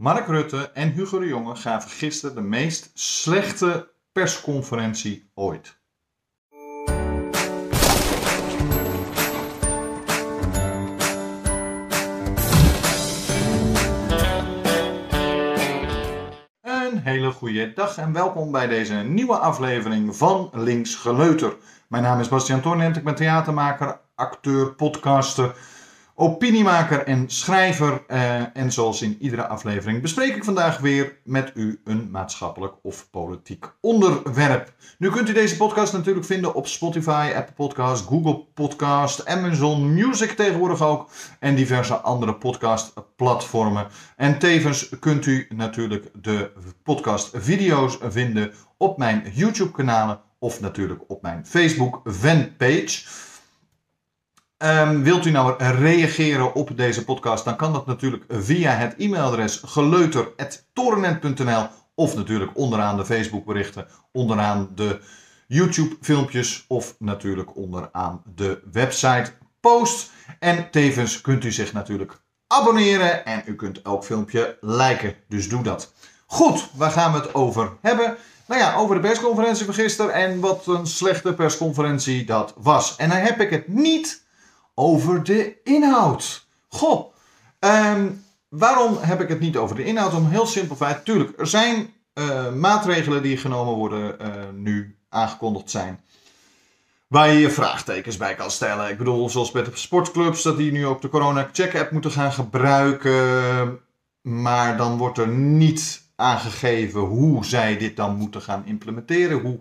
Mark 0.00 0.26
Rutte 0.26 0.70
en 0.74 0.92
Hugo 0.92 1.18
de 1.18 1.26
Jonge 1.26 1.56
gaven 1.56 1.90
gisteren 1.90 2.34
de 2.34 2.40
meest 2.40 2.90
slechte 2.94 3.92
persconferentie 4.12 5.30
ooit. 5.34 5.78
Een 16.60 16.98
hele 16.98 17.30
goede 17.30 17.72
dag 17.72 17.96
en 17.96 18.12
welkom 18.12 18.52
bij 18.52 18.66
deze 18.66 18.94
nieuwe 18.94 19.36
aflevering 19.36 20.16
van 20.16 20.50
Links 20.52 20.94
Geleuter. 20.94 21.56
Mijn 21.88 22.02
naam 22.02 22.20
is 22.20 22.28
Bastiaan 22.28 22.60
Toornent, 22.60 22.96
ik 22.96 23.04
ben 23.04 23.14
theatermaker, 23.14 24.00
acteur, 24.14 24.74
podcaster 24.74 25.54
opiniemaker 26.20 27.06
en 27.06 27.24
schrijver. 27.30 28.02
Uh, 28.08 28.56
en 28.56 28.72
zoals 28.72 29.02
in 29.02 29.16
iedere 29.20 29.46
aflevering 29.46 30.02
bespreek 30.02 30.36
ik 30.36 30.44
vandaag 30.44 30.78
weer 30.78 31.18
met 31.24 31.52
u 31.54 31.80
een 31.84 32.10
maatschappelijk 32.10 32.74
of 32.82 33.10
politiek 33.10 33.66
onderwerp. 33.80 34.72
Nu 34.98 35.10
kunt 35.10 35.28
u 35.28 35.32
deze 35.32 35.56
podcast 35.56 35.92
natuurlijk 35.92 36.26
vinden 36.26 36.54
op 36.54 36.66
Spotify, 36.66 37.32
Apple 37.36 37.54
Podcast, 37.54 38.06
Google 38.06 38.44
Podcast, 38.54 39.26
Amazon 39.26 39.94
Music 39.94 40.30
tegenwoordig 40.30 40.82
ook. 40.82 41.10
En 41.38 41.54
diverse 41.54 41.94
andere 41.94 42.34
podcastplatformen. 42.34 43.86
En 44.16 44.38
tevens 44.38 44.88
kunt 44.98 45.26
u 45.26 45.46
natuurlijk 45.48 46.10
de 46.22 46.50
podcastvideo's 46.82 47.98
vinden 48.02 48.52
op 48.76 48.98
mijn 48.98 49.22
YouTube 49.34 49.70
kanalen 49.70 50.20
of 50.38 50.60
natuurlijk 50.60 51.00
op 51.06 51.22
mijn 51.22 51.46
Facebook 51.46 52.00
fanpage. 52.04 53.28
Um, 54.62 55.02
wilt 55.02 55.26
u 55.26 55.30
nou 55.30 55.54
reageren 55.58 56.54
op 56.54 56.76
deze 56.76 57.04
podcast, 57.04 57.44
dan 57.44 57.56
kan 57.56 57.72
dat 57.72 57.86
natuurlijk 57.86 58.24
via 58.28 58.72
het 58.72 58.94
e-mailadres 58.98 59.62
geleuter.torenent.nl 59.64 61.66
of 61.94 62.16
natuurlijk 62.16 62.50
onderaan 62.54 62.96
de 62.96 63.04
Facebook 63.04 63.44
berichten, 63.44 63.86
onderaan 64.12 64.68
de 64.74 65.00
YouTube 65.46 65.96
filmpjes 66.00 66.64
of 66.68 66.94
natuurlijk 66.98 67.56
onderaan 67.56 68.22
de 68.34 68.62
website 68.72 69.32
post. 69.60 70.10
En 70.38 70.70
tevens 70.70 71.20
kunt 71.20 71.44
u 71.44 71.52
zich 71.52 71.72
natuurlijk 71.72 72.20
abonneren 72.46 73.24
en 73.24 73.42
u 73.46 73.54
kunt 73.54 73.82
elk 73.82 74.04
filmpje 74.04 74.58
liken, 74.60 75.14
dus 75.28 75.48
doe 75.48 75.62
dat. 75.62 75.92
Goed, 76.26 76.70
waar 76.74 76.90
gaan 76.90 77.12
we 77.12 77.18
het 77.18 77.34
over 77.34 77.72
hebben? 77.80 78.16
Nou 78.46 78.60
ja, 78.60 78.74
over 78.74 78.94
de 78.94 79.00
persconferentie 79.00 79.64
van 79.64 79.74
gisteren 79.74 80.14
en 80.14 80.40
wat 80.40 80.66
een 80.66 80.86
slechte 80.86 81.34
persconferentie 81.34 82.24
dat 82.24 82.54
was. 82.56 82.96
En 82.96 83.08
dan 83.08 83.18
heb 83.18 83.40
ik 83.40 83.50
het 83.50 83.68
niet 83.68 84.28
over 84.80 85.24
de 85.24 85.56
inhoud. 85.64 86.46
Goh, 86.68 87.12
ehm, 87.58 88.08
waarom 88.48 88.96
heb 89.00 89.20
ik 89.20 89.28
het 89.28 89.40
niet 89.40 89.56
over 89.56 89.76
de 89.76 89.84
inhoud? 89.84 90.14
Om 90.14 90.26
heel 90.26 90.46
simpel 90.46 90.76
feit. 90.76 91.04
Tuurlijk, 91.04 91.40
er 91.40 91.46
zijn 91.46 91.92
uh, 92.14 92.52
maatregelen 92.52 93.22
die 93.22 93.36
genomen 93.36 93.74
worden, 93.74 94.16
uh, 94.22 94.28
nu 94.54 94.96
aangekondigd 95.08 95.70
zijn. 95.70 96.00
Waar 97.06 97.32
je 97.32 97.38
je 97.38 97.50
vraagtekens 97.50 98.16
bij 98.16 98.34
kan 98.34 98.50
stellen. 98.50 98.90
Ik 98.90 98.98
bedoel, 98.98 99.30
zoals 99.30 99.50
bij 99.50 99.64
de 99.64 99.70
sportclubs, 99.74 100.42
dat 100.42 100.56
die 100.56 100.72
nu 100.72 100.86
ook 100.86 101.00
de 101.00 101.08
Corona 101.08 101.48
Check 101.52 101.76
App 101.76 101.90
moeten 101.90 102.10
gaan 102.10 102.32
gebruiken. 102.32 103.80
Maar 104.20 104.76
dan 104.76 104.98
wordt 104.98 105.18
er 105.18 105.28
niet 105.28 106.02
aangegeven 106.16 107.00
hoe 107.00 107.44
zij 107.44 107.78
dit 107.78 107.96
dan 107.96 108.16
moeten 108.16 108.42
gaan 108.42 108.66
implementeren. 108.66 109.40
Hoe 109.40 109.60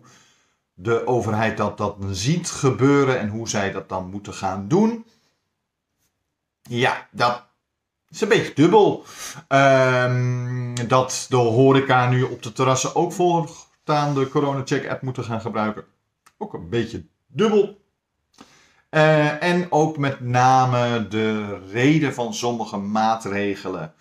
de 0.81 1.07
overheid 1.07 1.57
dat, 1.57 1.77
dat 1.77 1.95
ziet 2.11 2.49
gebeuren 2.49 3.19
en 3.19 3.27
hoe 3.29 3.49
zij 3.49 3.71
dat 3.71 3.89
dan 3.89 4.09
moeten 4.09 4.33
gaan 4.33 4.67
doen. 4.67 5.05
Ja, 6.61 7.07
dat 7.11 7.45
is 8.09 8.21
een 8.21 8.27
beetje 8.27 8.53
dubbel. 8.53 9.05
Um, 9.47 10.87
dat 10.87 11.25
de 11.29 11.35
horeca 11.35 12.09
nu 12.09 12.23
op 12.23 12.43
de 12.43 12.51
terrassen 12.51 12.95
ook 12.95 13.13
voortaan 13.13 14.13
de 14.13 14.29
corona-check-app 14.29 15.01
moeten 15.01 15.23
gaan 15.23 15.41
gebruiken. 15.41 15.83
Ook 16.37 16.53
een 16.53 16.69
beetje 16.69 17.05
dubbel. 17.27 17.81
Uh, 18.89 19.43
en 19.43 19.71
ook 19.71 19.97
met 19.97 20.19
name 20.19 21.07
de 21.07 21.59
reden 21.71 22.13
van 22.13 22.33
sommige 22.33 22.77
maatregelen. 22.77 23.93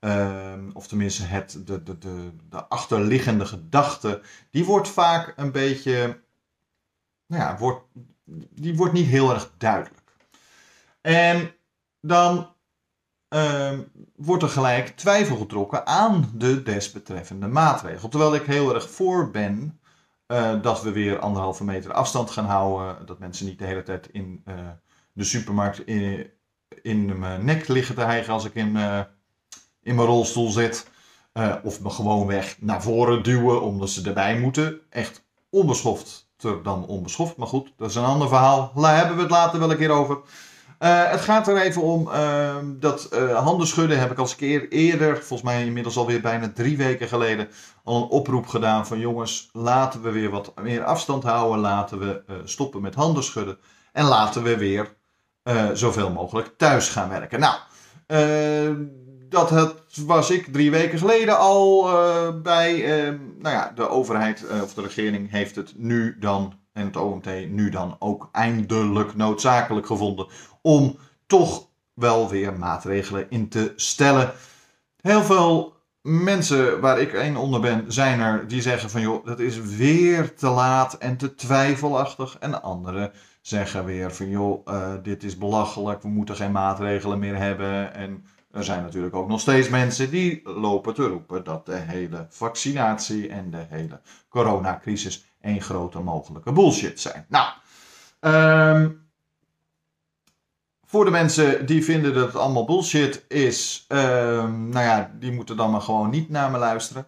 Uh, 0.00 0.52
of 0.72 0.86
tenminste 0.86 1.22
het, 1.22 1.60
de, 1.64 1.82
de, 1.82 1.98
de, 1.98 2.30
de 2.50 2.64
achterliggende 2.64 3.46
gedachte. 3.46 4.22
Die 4.50 4.64
wordt 4.64 4.88
vaak 4.88 5.32
een 5.36 5.52
beetje 5.52 6.22
nou 7.26 7.42
ja, 7.42 7.58
wordt, 7.58 7.84
die 8.50 8.76
wordt 8.76 8.92
niet 8.92 9.06
heel 9.06 9.30
erg 9.30 9.50
duidelijk. 9.58 10.02
En 11.00 11.54
dan 12.00 12.54
uh, 13.34 13.78
wordt 14.16 14.42
er 14.42 14.48
gelijk 14.48 14.88
twijfel 14.88 15.36
getrokken 15.36 15.86
aan 15.86 16.30
de 16.34 16.62
desbetreffende 16.62 17.46
maatregel. 17.46 18.08
Terwijl 18.08 18.34
ik 18.34 18.42
heel 18.42 18.74
erg 18.74 18.90
voor 18.90 19.30
ben 19.30 19.80
uh, 20.26 20.62
dat 20.62 20.82
we 20.82 20.92
weer 20.92 21.18
anderhalve 21.18 21.64
meter 21.64 21.92
afstand 21.92 22.30
gaan 22.30 22.44
houden. 22.44 23.06
Dat 23.06 23.18
mensen 23.18 23.46
niet 23.46 23.58
de 23.58 23.64
hele 23.64 23.82
tijd 23.82 24.08
in 24.12 24.42
uh, 24.48 24.54
de 25.12 25.24
supermarkt 25.24 25.86
in, 25.86 26.30
in, 26.82 27.18
mijn 27.18 27.44
nek 27.44 27.68
liggen 27.68 27.94
te 27.94 28.00
hijgen 28.00 28.32
als 28.32 28.44
ik 28.44 28.54
in, 28.54 28.76
in 29.82 29.94
mijn 29.94 30.08
rolstoel 30.08 30.50
zit. 30.50 30.90
of 31.62 31.80
me 31.80 31.90
gewoon 31.90 32.26
weg 32.26 32.56
naar 32.60 32.82
voren 32.82 33.22
duwen 33.22 33.62
omdat 33.62 33.90
ze 33.90 34.08
erbij 34.08 34.38
moeten. 34.38 34.80
Echt 34.90 35.24
onbeschoft 35.50 36.28
dan 36.62 36.86
onbeschoft. 36.86 37.36
Maar 37.36 37.46
goed, 37.46 37.72
dat 37.76 37.90
is 37.90 37.96
een 37.96 38.04
ander 38.04 38.28
verhaal. 38.28 38.72
Daar 38.74 38.96
hebben 38.96 39.16
we 39.16 39.22
het 39.22 39.30
later 39.30 39.58
wel 39.58 39.70
een 39.70 39.76
keer 39.76 39.90
over. 39.90 40.18
Uh, 40.78 41.10
het 41.10 41.20
gaat 41.20 41.48
er 41.48 41.60
even 41.60 41.82
om 41.82 42.08
uh, 42.08 42.54
dat 42.64 43.08
uh, 43.12 43.42
handen 43.42 43.66
schudden 43.66 43.98
heb 43.98 44.10
ik 44.10 44.18
als 44.18 44.36
keer 44.36 44.68
eerder, 44.68 45.16
volgens 45.16 45.42
mij 45.42 45.64
inmiddels 45.64 45.96
alweer 45.96 46.20
bijna 46.20 46.50
drie 46.54 46.76
weken 46.76 47.08
geleden, 47.08 47.48
al 47.84 48.02
een 48.02 48.08
oproep 48.08 48.46
gedaan 48.46 48.86
van 48.86 48.98
jongens, 48.98 49.48
laten 49.52 50.02
we 50.02 50.10
weer 50.10 50.30
wat 50.30 50.52
meer 50.62 50.84
afstand 50.84 51.22
houden, 51.22 51.60
laten 51.60 51.98
we 51.98 52.22
stoppen 52.44 52.82
met 52.82 52.94
handen 52.94 53.24
schudden 53.24 53.58
en 53.92 54.04
laten 54.04 54.42
we 54.42 54.56
weer 54.56 54.94
zoveel 55.72 56.10
mogelijk 56.10 56.54
thuis 56.56 56.88
gaan 56.88 57.08
werken. 57.08 57.40
Nou, 57.40 57.56
dat 59.34 59.50
het, 59.50 59.74
was 60.06 60.30
ik 60.30 60.52
drie 60.52 60.70
weken 60.70 60.98
geleden 60.98 61.38
al 61.38 61.88
uh, 61.88 62.42
bij. 62.42 62.74
Uh, 63.04 63.18
nou 63.38 63.54
ja, 63.54 63.72
de 63.74 63.88
overheid 63.88 64.44
uh, 64.50 64.62
of 64.62 64.74
de 64.74 64.82
regering 64.82 65.30
heeft 65.30 65.56
het 65.56 65.72
nu 65.76 66.18
dan. 66.18 66.54
En 66.72 66.84
het 66.86 66.96
OMT 66.96 67.26
nu 67.48 67.68
dan 67.68 67.96
ook 67.98 68.28
eindelijk 68.32 69.14
noodzakelijk 69.14 69.86
gevonden. 69.86 70.26
Om 70.62 70.98
toch 71.26 71.68
wel 71.94 72.28
weer 72.28 72.58
maatregelen 72.58 73.26
in 73.30 73.48
te 73.48 73.72
stellen. 73.76 74.32
Heel 75.00 75.22
veel 75.22 75.76
mensen 76.02 76.80
waar 76.80 77.00
ik 77.00 77.12
een 77.12 77.36
onder 77.36 77.60
ben, 77.60 77.92
zijn 77.92 78.20
er 78.20 78.48
die 78.48 78.62
zeggen 78.62 78.90
van 78.90 79.00
joh, 79.00 79.26
dat 79.26 79.40
is 79.40 79.60
weer 79.60 80.34
te 80.34 80.48
laat 80.48 80.94
en 80.94 81.16
te 81.16 81.34
twijfelachtig. 81.34 82.36
En 82.40 82.62
anderen 82.62 83.12
zeggen 83.40 83.84
weer 83.84 84.12
van 84.12 84.28
joh, 84.28 84.66
dit 85.02 85.22
is 85.22 85.38
belachelijk, 85.38 86.02
we 86.02 86.08
moeten 86.08 86.36
geen 86.36 86.52
maatregelen 86.52 87.18
meer 87.18 87.36
hebben. 87.36 87.94
En 87.94 88.24
er 88.54 88.64
zijn 88.64 88.82
natuurlijk 88.82 89.14
ook 89.14 89.28
nog 89.28 89.40
steeds 89.40 89.68
mensen 89.68 90.10
die 90.10 90.40
lopen 90.44 90.94
te 90.94 91.06
roepen 91.06 91.44
dat 91.44 91.66
de 91.66 91.76
hele 91.76 92.26
vaccinatie 92.28 93.28
en 93.28 93.50
de 93.50 93.64
hele 93.68 94.00
coronacrisis 94.28 95.24
één 95.40 95.60
grote 95.60 96.00
mogelijke 96.00 96.52
bullshit 96.52 97.00
zijn. 97.00 97.26
Nou, 97.28 97.52
um, 98.20 99.02
voor 100.86 101.04
de 101.04 101.10
mensen 101.10 101.66
die 101.66 101.84
vinden 101.84 102.14
dat 102.14 102.26
het 102.26 102.36
allemaal 102.36 102.64
bullshit 102.64 103.24
is, 103.28 103.84
um, 103.88 104.68
nou 104.68 104.84
ja, 104.84 105.10
die 105.18 105.32
moeten 105.32 105.56
dan 105.56 105.70
maar 105.70 105.80
gewoon 105.80 106.10
niet 106.10 106.28
naar 106.28 106.50
me 106.50 106.58
luisteren. 106.58 107.06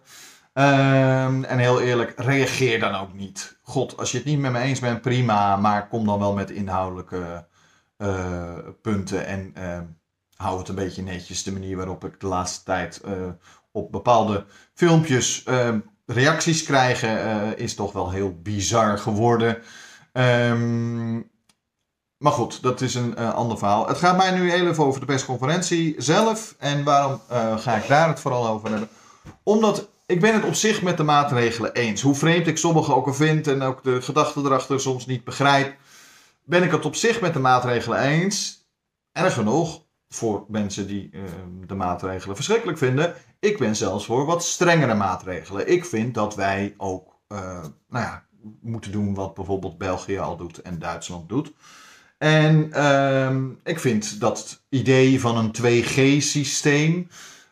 Um, 0.53 1.43
en 1.43 1.57
heel 1.57 1.81
eerlijk, 1.81 2.13
reageer 2.15 2.79
dan 2.79 2.95
ook 2.95 3.13
niet. 3.13 3.57
God, 3.61 3.97
als 3.97 4.11
je 4.11 4.17
het 4.17 4.27
niet 4.27 4.39
met 4.39 4.51
me 4.51 4.59
eens 4.59 4.79
bent, 4.79 5.01
prima, 5.01 5.55
maar 5.55 5.87
kom 5.87 6.05
dan 6.05 6.19
wel 6.19 6.33
met 6.33 6.49
inhoudelijke 6.49 7.47
uh, 7.97 8.57
punten 8.81 9.25
en 9.25 9.53
hou 10.37 10.59
het 10.59 10.67
een 10.67 10.75
beetje 10.75 11.01
netjes. 11.01 11.43
De 11.43 11.51
manier 11.51 11.77
waarop 11.77 12.05
ik 12.05 12.19
de 12.19 12.27
laatste 12.27 12.63
tijd 12.63 13.01
uh, 13.05 13.11
op 13.71 13.91
bepaalde 13.91 14.45
filmpjes 14.73 15.43
uh, 15.49 15.75
reacties 16.05 16.63
krijg, 16.63 17.03
uh, 17.03 17.51
is 17.55 17.75
toch 17.75 17.91
wel 17.91 18.11
heel 18.11 18.39
bizar 18.41 18.97
geworden. 18.97 19.57
Um, 20.13 21.31
maar 22.17 22.31
goed, 22.31 22.61
dat 22.61 22.81
is 22.81 22.95
een 22.95 23.17
ander 23.17 23.57
verhaal. 23.57 23.87
Het 23.87 23.97
gaat 23.97 24.17
mij 24.17 24.31
nu 24.31 24.51
even 24.51 24.85
over 24.85 24.99
de 24.99 25.05
persconferentie 25.05 25.95
zelf. 25.97 26.55
En 26.59 26.83
waarom 26.83 27.21
ga 27.57 27.75
ik 27.75 27.87
daar 27.87 28.07
het 28.07 28.19
vooral 28.19 28.47
over 28.47 28.69
hebben? 28.69 28.89
Omdat 29.43 29.89
ik 30.05 30.19
ben 30.19 30.33
het 30.33 30.43
op 30.43 30.53
zich 30.53 30.81
met 30.81 30.97
de 30.97 31.03
maatregelen 31.03 31.73
eens. 31.73 32.01
Hoe 32.01 32.15
vreemd 32.15 32.47
ik 32.47 32.57
sommige 32.57 32.95
ook 32.95 33.07
al 33.07 33.13
vind 33.13 33.47
en 33.47 33.61
ook 33.61 33.83
de 33.83 34.01
gedachten 34.01 34.45
erachter 34.45 34.79
soms 34.79 35.05
niet 35.05 35.23
begrijp, 35.23 35.75
ben 36.43 36.63
ik 36.63 36.71
het 36.71 36.85
op 36.85 36.95
zich 36.95 37.21
met 37.21 37.33
de 37.33 37.39
maatregelen 37.39 37.99
eens. 37.99 38.65
Erg 39.11 39.33
genoeg, 39.33 39.81
voor 40.09 40.45
mensen 40.47 40.87
die 40.87 41.09
uh, 41.11 41.21
de 41.65 41.75
maatregelen 41.75 42.35
verschrikkelijk 42.35 42.77
vinden. 42.77 43.13
Ik 43.39 43.57
ben 43.57 43.75
zelfs 43.75 44.05
voor 44.05 44.25
wat 44.25 44.43
strengere 44.43 44.93
maatregelen. 44.93 45.71
Ik 45.71 45.85
vind 45.85 46.13
dat 46.13 46.35
wij 46.35 46.73
ook 46.77 47.15
uh, 47.27 47.39
nou 47.89 48.05
ja, 48.05 48.25
moeten 48.61 48.91
doen 48.91 49.13
wat 49.13 49.33
bijvoorbeeld 49.33 49.77
België 49.77 50.17
al 50.17 50.37
doet 50.37 50.61
en 50.61 50.79
Duitsland 50.79 51.29
doet. 51.29 51.53
En 52.17 52.69
uh, 52.73 53.35
ik 53.63 53.79
vind 53.79 54.19
dat 54.19 54.37
het 54.37 54.63
idee 54.69 55.19
van 55.19 55.37
een 55.37 55.55
2G-systeem 55.61 57.07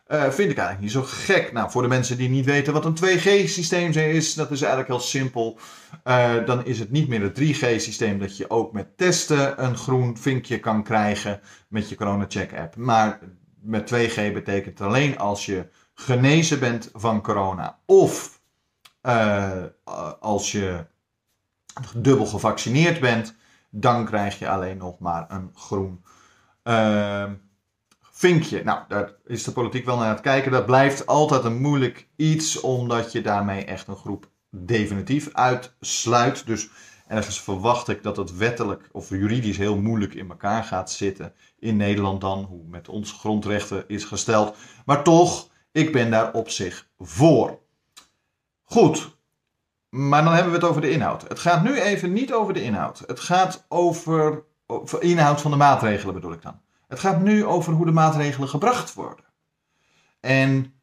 Uh, 0.08 0.22
vind 0.24 0.52
ik 0.52 0.58
eigenlijk 0.58 0.80
niet 0.80 0.92
zo 0.92 1.04
gek. 1.04 1.52
Nou, 1.52 1.72
voor 1.72 1.82
de 1.82 1.88
mensen 1.88 2.18
die 2.18 2.30
niet 2.30 2.46
weten 2.46 2.74
wat 2.74 2.86
een 2.86 2.98
2G-systeem 2.98 3.92
is, 3.92 4.34
dat 4.34 4.52
is 4.52 4.60
eigenlijk 4.62 4.90
heel 4.90 5.00
simpel. 5.00 5.60
Uh, 6.04 6.46
dan 6.46 6.66
is 6.66 6.80
het 6.80 6.92
niet 6.92 7.08
meer 7.08 7.22
het 7.22 7.40
3G-systeem 7.40 8.20
dat 8.20 8.38
je 8.38 8.50
ook 8.50 8.74
met 8.74 8.98
testen 8.98 9.64
een 9.64 9.78
groen 9.78 10.18
vinkje 10.18 10.60
kan 10.60 10.84
krijgen 10.84 11.40
met 11.68 11.90
je 11.90 11.96
Corona 11.96 12.26
Check 12.28 12.54
app. 12.54 12.76
Maar 12.76 13.20
met 13.60 13.94
2G 13.94 14.34
betekent 14.34 14.82
alleen 14.82 15.18
als 15.18 15.46
je 15.46 15.68
genezen 15.94 16.60
bent 16.60 16.90
van 16.94 17.22
corona 17.22 17.80
of 17.86 18.42
uh, 19.04 19.64
als 20.20 20.52
je 20.52 20.86
dubbel 21.96 22.26
gevaccineerd 22.26 23.00
bent, 23.00 23.36
dan 23.70 24.06
krijg 24.06 24.40
je 24.40 24.50
alleen 24.50 24.78
nog 24.78 25.00
maar 25.00 25.26
een 25.28 25.52
groen 25.54 26.04
uh, 26.64 27.32
vinkje. 28.18 28.64
Nou, 28.64 28.80
daar 28.88 29.12
is 29.26 29.44
de 29.44 29.52
politiek 29.52 29.86
wel 29.86 29.98
naar 29.98 30.10
het 30.10 30.22
kijken. 30.22 30.52
Dat 30.52 30.66
blijft 30.66 31.06
altijd 31.06 31.44
een 31.44 31.62
moeilijk 31.62 32.08
iets, 32.16 32.60
omdat 32.60 33.12
je 33.12 33.22
daarmee 33.22 33.66
echt 33.66 33.88
een 33.88 33.96
groep 33.96 34.30
definitief 34.50 35.30
uitsluit. 35.34 36.46
Dus 36.46 36.70
ergens 37.08 37.42
verwacht 37.42 37.88
ik 37.88 38.04
dat 38.04 38.18
het 38.18 38.38
wettelijk 38.38 38.90
of 38.92 39.10
juridisch 39.10 39.58
heel 39.58 39.78
moeilijk 39.78 40.14
in 40.14 40.30
elkaar 40.30 40.64
gaat 40.64 40.92
zitten. 40.92 41.34
In 41.60 41.78
Nederland 41.78 42.22
dan, 42.22 42.44
hoe 42.44 42.64
met 42.68 42.90
onze 42.90 43.14
grondrechten 43.14 43.84
is 43.88 44.04
gesteld. 44.04 44.56
Maar 44.86 45.04
toch, 45.04 45.50
ik 45.72 45.92
ben 45.92 46.12
daar 46.12 46.34
op 46.34 46.50
zich 46.50 46.88
voor. 47.00 47.60
Goed, 48.64 49.18
maar 49.90 50.24
dan 50.24 50.34
hebben 50.34 50.52
we 50.52 50.58
het 50.58 50.68
over 50.68 50.82
de 50.82 50.92
inhoud. 50.92 51.28
Het 51.28 51.40
gaat 51.40 51.64
nu 51.64 51.80
even 51.80 52.14
niet 52.14 52.34
over 52.34 52.54
de 52.54 52.64
inhoud. 52.64 53.04
Het 53.08 53.20
gaat 53.20 53.66
over 53.68 54.44
inhoud 55.00 55.42
van 55.42 55.52
de 55.52 55.58
maatregelen 55.58 56.14
bedoel 56.14 56.34
ik 56.34 56.42
dan. 56.42 56.64
Het 56.88 57.00
gaat 57.00 57.22
nu 57.22 57.46
over 57.46 57.74
hoe 57.74 57.86
de 57.86 57.92
maatregelen 57.92 58.50
gebracht 58.50 58.94
worden. 58.94 59.26
En 60.20 60.74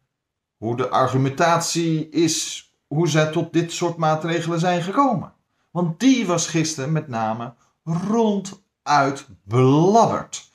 hoe 0.56 0.76
de 0.76 0.88
argumentatie 0.88 2.08
is, 2.08 2.66
hoe 2.87 3.08
zij 3.08 3.31
tot 3.31 3.52
dit 3.52 3.72
soort 3.72 3.96
maatregelen 3.96 4.60
zijn 4.60 4.82
gekomen. 4.82 5.32
Want 5.70 6.00
die 6.00 6.26
was 6.26 6.46
gisteren 6.46 6.93
met 6.93 7.08
name 7.08 7.54
ronduit 7.84 9.26
belabberd. 9.44 10.50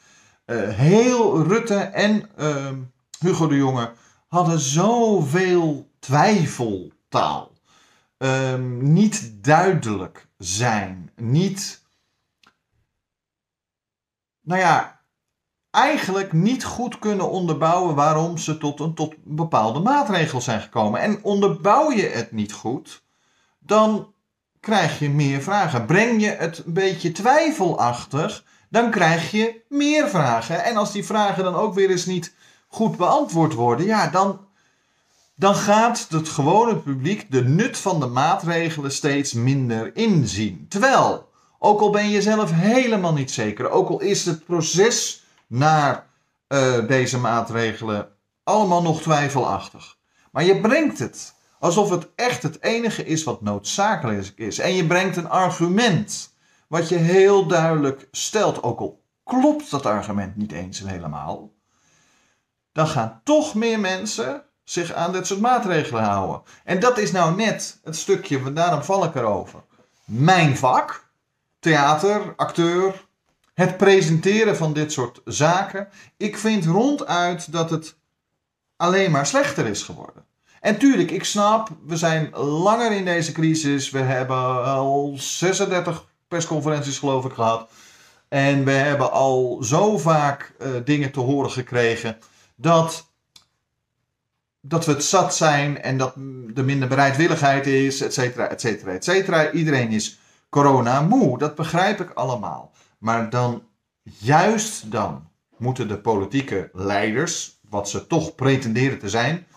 Uh, 0.45 0.69
heel 0.69 1.43
Rutte 1.43 1.75
en 1.75 2.29
uh, 2.39 2.71
Hugo 3.19 3.47
de 3.47 3.55
Jonge 3.55 3.93
hadden 4.27 4.59
zoveel 4.59 5.91
twijfeltaal. 5.99 7.51
Uh, 8.17 8.55
niet 8.79 9.43
duidelijk 9.43 10.27
zijn. 10.37 11.11
Niet. 11.15 11.85
Nou 14.41 14.59
ja, 14.61 14.96
eigenlijk 15.77 16.33
niet 16.33 16.63
goed 16.63 16.99
kunnen 16.99 17.29
onderbouwen 17.29 17.95
waarom 17.95 18.37
ze 18.37 18.57
tot 18.57 18.79
een 18.79 18.93
tot 18.93 19.13
bepaalde 19.23 19.79
maatregel 19.79 20.41
zijn 20.41 20.61
gekomen. 20.61 20.99
En 20.99 21.23
onderbouw 21.23 21.91
je 21.91 22.05
het 22.05 22.31
niet 22.31 22.53
goed, 22.53 23.01
dan 23.59 24.13
krijg 24.59 24.99
je 24.99 25.09
meer 25.09 25.41
vragen. 25.41 25.85
Breng 25.85 26.21
je 26.21 26.29
het 26.29 26.57
een 26.65 26.73
beetje 26.73 27.11
twijfelachtig, 27.11 28.43
dan 28.69 28.91
krijg 28.91 29.31
je 29.31 29.61
meer 29.69 30.09
vragen. 30.09 30.63
En 30.63 30.77
als 30.77 30.91
die 30.91 31.05
vragen 31.05 31.43
dan 31.43 31.55
ook 31.55 31.73
weer 31.73 31.89
eens 31.89 32.05
niet 32.05 32.33
goed 32.67 32.97
beantwoord 32.97 33.53
worden, 33.53 33.85
ja, 33.85 34.07
dan, 34.07 34.39
dan 35.35 35.55
gaat 35.55 36.07
het 36.09 36.29
gewone 36.29 36.77
publiek 36.77 37.31
de 37.31 37.43
nut 37.43 37.77
van 37.77 37.99
de 37.99 38.07
maatregelen 38.07 38.91
steeds 38.91 39.33
minder 39.33 39.95
inzien. 39.95 40.65
Terwijl, 40.69 41.29
ook 41.59 41.81
al 41.81 41.89
ben 41.89 42.09
je 42.09 42.21
zelf 42.21 42.51
helemaal 42.53 43.13
niet 43.13 43.31
zeker, 43.31 43.69
ook 43.69 43.89
al 43.89 44.01
is 44.01 44.25
het 44.25 44.45
proces 44.45 45.25
naar 45.47 46.07
uh, 46.47 46.87
deze 46.87 47.17
maatregelen 47.17 48.09
allemaal 48.43 48.81
nog 48.81 49.01
twijfelachtig. 49.01 49.97
Maar 50.31 50.43
je 50.43 50.61
brengt 50.61 50.99
het 50.99 51.35
alsof 51.59 51.89
het 51.89 52.07
echt 52.15 52.43
het 52.43 52.63
enige 52.63 53.05
is 53.05 53.23
wat 53.23 53.41
noodzakelijk 53.41 54.33
is. 54.35 54.59
En 54.59 54.73
je 54.73 54.87
brengt 54.87 55.17
een 55.17 55.29
argument 55.29 56.35
wat 56.67 56.89
je 56.89 56.95
heel 56.95 57.47
duidelijk 57.47 58.07
stelt, 58.11 58.63
ook 58.63 58.79
al 58.79 59.01
klopt 59.23 59.71
dat 59.71 59.85
argument 59.85 60.35
niet 60.35 60.51
eens 60.51 60.79
helemaal. 60.79 61.51
Dan 62.71 62.87
gaan 62.87 63.21
toch 63.23 63.55
meer 63.55 63.79
mensen 63.79 64.43
zich 64.63 64.93
aan 64.93 65.11
dit 65.11 65.27
soort 65.27 65.39
maatregelen 65.39 66.03
houden. 66.03 66.41
En 66.63 66.79
dat 66.79 66.97
is 66.97 67.11
nou 67.11 67.35
net 67.35 67.79
het 67.83 67.95
stukje, 67.95 68.53
daarom 68.53 68.83
val 68.83 69.03
ik 69.03 69.15
erover. 69.15 69.63
Mijn 70.05 70.57
vak, 70.57 71.09
theater, 71.59 72.33
acteur, 72.35 73.06
het 73.57 73.77
presenteren 73.77 74.57
van 74.57 74.73
dit 74.73 74.91
soort 74.91 75.21
zaken. 75.25 75.87
Ik 76.17 76.37
vind 76.37 76.65
ronduit 76.65 77.51
dat 77.51 77.69
het 77.69 77.95
alleen 78.75 79.11
maar 79.11 79.25
slechter 79.25 79.65
is 79.65 79.83
geworden. 79.83 80.25
En 80.61 80.77
tuurlijk, 80.77 81.11
ik 81.11 81.23
snap, 81.23 81.69
we 81.85 81.97
zijn 81.97 82.35
langer 82.35 82.91
in 82.91 83.05
deze 83.05 83.31
crisis. 83.31 83.89
We 83.89 83.99
hebben 83.99 84.63
al 84.63 85.13
36 85.17 86.05
persconferenties, 86.27 86.99
geloof 86.99 87.25
ik, 87.25 87.33
gehad. 87.33 87.69
En 88.27 88.65
we 88.65 88.71
hebben 88.71 89.11
al 89.11 89.57
zo 89.63 89.97
vaak 89.97 90.53
uh, 90.61 90.67
dingen 90.85 91.11
te 91.11 91.19
horen 91.19 91.51
gekregen 91.51 92.17
dat, 92.55 93.07
dat 94.61 94.85
we 94.85 94.91
het 94.91 95.03
zat 95.03 95.35
zijn 95.35 95.81
en 95.81 95.97
dat 95.97 96.15
er 96.55 96.65
minder 96.65 96.87
bereidwilligheid 96.87 97.67
is, 97.67 98.01
et 98.01 98.13
cetera, 98.13 98.47
et 98.47 98.61
cetera, 98.61 98.91
et 98.91 99.03
cetera. 99.03 99.51
Iedereen 99.51 99.89
is 99.91 100.19
corona 100.49 101.01
moe, 101.01 101.37
dat 101.37 101.55
begrijp 101.55 102.01
ik 102.01 102.11
allemaal. 102.13 102.71
Maar 102.97 103.29
dan, 103.29 103.63
juist 104.03 104.91
dan, 104.91 105.29
moeten 105.57 105.87
de 105.87 105.99
politieke 105.99 106.69
leiders, 106.73 107.59
wat 107.69 107.89
ze 107.89 108.07
toch 108.07 108.35
pretenderen 108.35 108.99
te 108.99 109.09
zijn, 109.09 109.47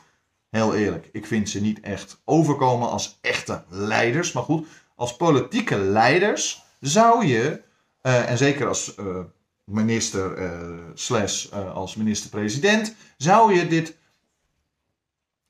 heel 0.51 0.75
eerlijk, 0.75 1.09
ik 1.13 1.27
vind 1.27 1.49
ze 1.49 1.61
niet 1.61 1.81
echt 1.81 2.21
overkomen 2.25 2.91
als 2.91 3.19
echte 3.21 3.65
leiders. 3.69 4.33
Maar 4.33 4.43
goed, 4.43 4.67
als 4.95 5.17
politieke 5.17 5.79
leiders 5.79 6.65
zou 6.81 7.27
je, 7.27 7.63
uh, 8.03 8.31
en 8.31 8.39
zeker 8.39 8.69
als 8.69 8.97
uh, 8.99 9.19
minister 9.65 10.39
uh, 10.39 10.79
slash 10.95 11.51
als 11.53 11.95
minister-president, 11.95 12.95
zou 13.17 13.55
je 13.55 13.67
dit 13.67 13.97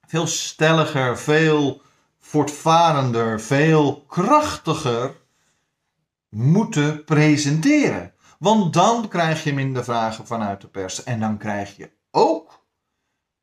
veel 0.07 0.27
stelliger, 0.27 1.19
veel 1.19 1.83
voortvarender, 2.19 3.41
veel 3.41 4.05
krachtiger 4.09 5.20
moeten 6.31 7.05
presenteren. 7.05 8.15
Want 8.39 8.73
dan 8.73 9.09
krijg 9.09 9.45
je 9.45 9.53
minder 9.53 9.85
vragen 9.85 10.27
vanuit 10.27 10.61
de 10.61 10.69
pers. 10.69 11.05
En 11.05 11.21
dan 11.21 11.39
krijg 11.39 11.77
je 11.77 11.91
ook 12.11 12.65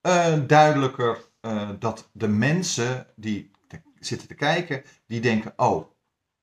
uh, 0.01 0.33
duidelijker 0.47 1.17
uh, 1.41 1.69
dat 1.79 2.09
de 2.11 2.27
mensen 2.27 3.07
die 3.15 3.51
te, 3.67 3.81
zitten 3.99 4.27
te 4.27 4.33
kijken, 4.33 4.83
die 5.07 5.21
denken: 5.21 5.53
oh, 5.55 5.85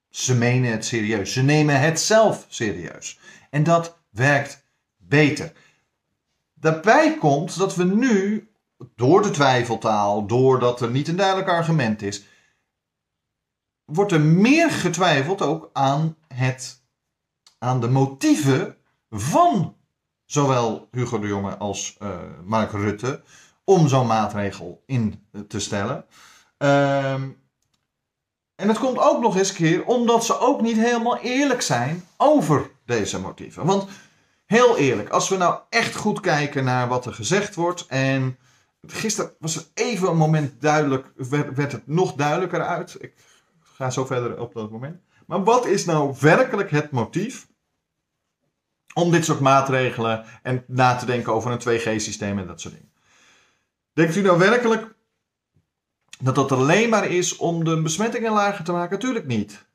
ze 0.08 0.34
menen 0.34 0.70
het 0.70 0.84
serieus. 0.84 1.32
Ze 1.32 1.42
nemen 1.42 1.80
het 1.80 2.00
zelf 2.00 2.46
serieus. 2.48 3.18
En 3.50 3.62
dat 3.62 3.98
werkt 4.10 4.66
beter. 4.96 5.52
Daarbij 6.54 7.18
komt 7.18 7.58
dat 7.58 7.74
we 7.74 7.84
nu, 7.84 8.48
door 8.94 9.22
de 9.22 9.30
twijfeltaal, 9.30 10.26
doordat 10.26 10.80
er 10.80 10.90
niet 10.90 11.08
een 11.08 11.16
duidelijk 11.16 11.48
argument 11.48 12.02
is, 12.02 12.24
wordt 13.84 14.12
er 14.12 14.20
meer 14.20 14.70
getwijfeld 14.70 15.42
ook 15.42 15.70
aan, 15.72 16.16
het, 16.34 16.82
aan 17.58 17.80
de 17.80 17.88
motieven 17.88 18.76
van 19.10 19.76
zowel 20.24 20.88
Hugo 20.90 21.18
de 21.18 21.26
Jonge 21.26 21.56
als 21.56 21.96
uh, 22.02 22.08
Mark 22.44 22.72
Rutte 22.72 23.22
om 23.64 23.88
zo'n 23.88 24.06
maatregel 24.06 24.82
in 24.86 25.26
te 25.48 25.60
stellen. 25.60 26.04
Ehm, 26.56 27.30
en 28.54 28.68
het 28.68 28.78
komt 28.78 28.98
ook 28.98 29.20
nog 29.20 29.36
eens 29.36 29.48
een 29.48 29.54
keer 29.54 29.84
omdat 29.84 30.24
ze 30.24 30.38
ook 30.38 30.60
niet 30.60 30.76
helemaal 30.76 31.18
eerlijk 31.18 31.62
zijn 31.62 32.04
over 32.16 32.70
deze 32.84 33.20
motieven. 33.20 33.64
Want 33.66 33.88
heel 34.46 34.76
eerlijk, 34.76 35.08
als 35.08 35.28
we 35.28 35.36
nou 35.36 35.58
echt 35.68 35.96
goed 35.96 36.20
kijken 36.20 36.64
naar 36.64 36.88
wat 36.88 37.06
er 37.06 37.14
gezegd 37.14 37.54
wordt 37.54 37.86
en 37.86 38.38
gisteren 38.86 39.32
was 39.38 39.56
er 39.56 39.66
even 39.74 40.08
een 40.08 40.16
moment 40.16 40.60
duidelijk, 40.60 41.12
werd 41.54 41.72
het 41.72 41.86
nog 41.86 42.14
duidelijker 42.14 42.62
uit. 42.62 42.96
Ik 43.00 43.14
ga 43.60 43.90
zo 43.90 44.04
verder 44.06 44.40
op 44.40 44.54
dat 44.54 44.70
moment. 44.70 45.02
Maar 45.26 45.44
wat 45.44 45.66
is 45.66 45.84
nou 45.84 46.14
werkelijk 46.20 46.70
het 46.70 46.90
motief 46.90 47.46
om 48.94 49.10
dit 49.10 49.24
soort 49.24 49.40
maatregelen 49.40 50.24
en 50.42 50.64
na 50.66 50.96
te 50.96 51.06
denken 51.06 51.32
over 51.32 51.50
een 51.50 51.80
2G-systeem 51.80 52.38
en 52.38 52.46
dat 52.46 52.60
soort 52.60 52.74
dingen? 52.74 52.92
Denkt 53.92 54.16
u 54.16 54.22
nou 54.22 54.38
werkelijk 54.38 54.94
dat 56.18 56.34
dat 56.34 56.52
alleen 56.52 56.88
maar 56.88 57.10
is 57.10 57.36
om 57.36 57.64
de 57.64 57.82
besmettingen 57.82 58.32
lager 58.32 58.64
te 58.64 58.72
maken? 58.72 58.96
Natuurlijk 58.96 59.26
niet. 59.26 59.66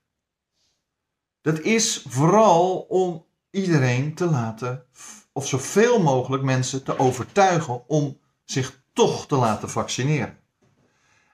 Dat 1.42 1.60
is 1.60 2.06
vooral 2.08 2.78
om 2.80 3.26
iedereen 3.50 4.14
te 4.14 4.26
laten, 4.26 4.86
of 5.32 5.48
zoveel 5.48 6.02
mogelijk 6.02 6.44
mensen 6.44 6.84
te 6.84 7.00
overtuigen 7.00 7.88
om 7.88 8.20
zich 8.44 8.82
toch 8.94 9.28
te 9.28 9.36
laten 9.36 9.70
vaccineren. 9.70 10.38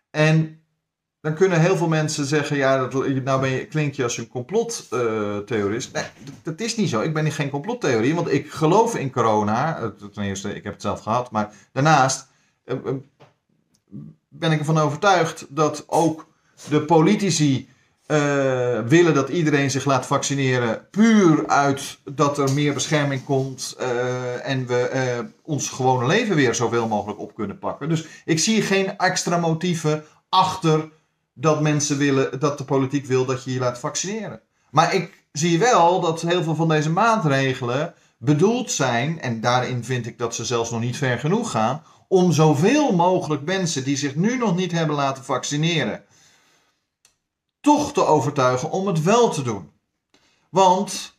En 0.09 0.64
dan 1.25 1.33
kunnen 1.33 1.61
heel 1.61 1.77
veel 1.77 1.87
mensen 1.87 2.25
zeggen: 2.25 2.57
ja, 2.57 2.77
dat, 2.87 3.07
nou 3.07 3.41
ben 3.41 3.49
je, 3.49 3.65
klink 3.65 3.93
je 3.93 4.03
als 4.03 4.17
een 4.17 4.27
complottheorist. 4.27 5.93
nee, 5.93 6.03
dat, 6.43 6.59
is 6.59 6.75
niet 6.75 6.89
zo. 6.89 7.01
Ik 7.01 7.13
ben 7.13 7.31
geen 7.31 7.49
complottheorie, 7.49 8.15
want 8.15 8.31
ik 8.31 8.51
geloof 8.51 8.95
in 8.95 9.11
corona. 9.11 9.91
Ten 10.13 10.23
eerste, 10.23 10.55
ik 10.55 10.63
heb 10.63 10.73
het 10.73 10.81
zelf 10.81 11.01
gehad. 11.01 11.31
Maar 11.31 11.53
daarnaast, 11.71 12.27
eh, 12.65 12.75
eh, 12.75 12.93
ben 14.29 14.51
ik 14.51 14.59
ervan 14.59 14.77
overtuigd 14.77 15.45
dat 15.49 15.83
ook 15.87 16.27
de 16.69 16.81
politici 16.81 17.69
uh, 18.07 18.17
willen 18.79 19.13
dat 19.13 19.29
iedereen 19.29 19.71
zich 19.71 19.85
laat 19.85 20.05
vaccineren. 20.05 20.87
Puur 20.91 21.47
uit 21.47 21.97
dat 22.03 22.37
er 22.37 22.53
meer 22.53 22.73
bescherming 22.73 23.23
komt. 23.23 23.75
En 24.43 24.67
we 24.67 25.25
ons 25.41 25.69
gewone 25.69 26.07
leven 26.07 26.35
weer 26.35 26.55
zoveel 26.55 26.87
mogelijk 26.87 27.19
op 27.19 27.35
kunnen 27.35 27.59
pakken. 27.59 27.89
Dus 27.89 28.05
ik 28.25 28.39
zie 28.39 28.61
geen 28.61 28.97
extra 28.97 29.37
motieven 29.37 30.03
achter 30.29 30.89
dat 31.35 31.61
mensen 31.61 31.97
willen, 31.97 32.39
dat 32.39 32.57
de 32.57 32.63
politiek 32.63 33.05
wil 33.05 33.25
dat 33.25 33.43
je 33.43 33.53
je 33.53 33.59
laat 33.59 33.79
vaccineren. 33.79 34.41
Maar 34.71 34.93
ik 34.93 35.25
zie 35.31 35.59
wel 35.59 35.99
dat 35.99 36.21
heel 36.21 36.43
veel 36.43 36.55
van 36.55 36.67
deze 36.67 36.89
maatregelen 36.89 37.93
bedoeld 38.17 38.71
zijn, 38.71 39.21
en 39.21 39.41
daarin 39.41 39.83
vind 39.83 40.05
ik 40.05 40.17
dat 40.17 40.35
ze 40.35 40.45
zelfs 40.45 40.71
nog 40.71 40.81
niet 40.81 40.97
ver 40.97 41.19
genoeg 41.19 41.51
gaan, 41.51 41.83
om 42.07 42.31
zoveel 42.31 42.95
mogelijk 42.95 43.45
mensen 43.45 43.83
die 43.83 43.97
zich 43.97 44.15
nu 44.15 44.37
nog 44.37 44.55
niet 44.55 44.71
hebben 44.71 44.95
laten 44.95 45.23
vaccineren 45.23 46.03
toch 47.65 47.93
te 47.93 48.05
overtuigen 48.05 48.71
om 48.71 48.87
het 48.87 49.03
wel 49.03 49.29
te 49.29 49.41
doen. 49.41 49.71
Want, 50.49 51.17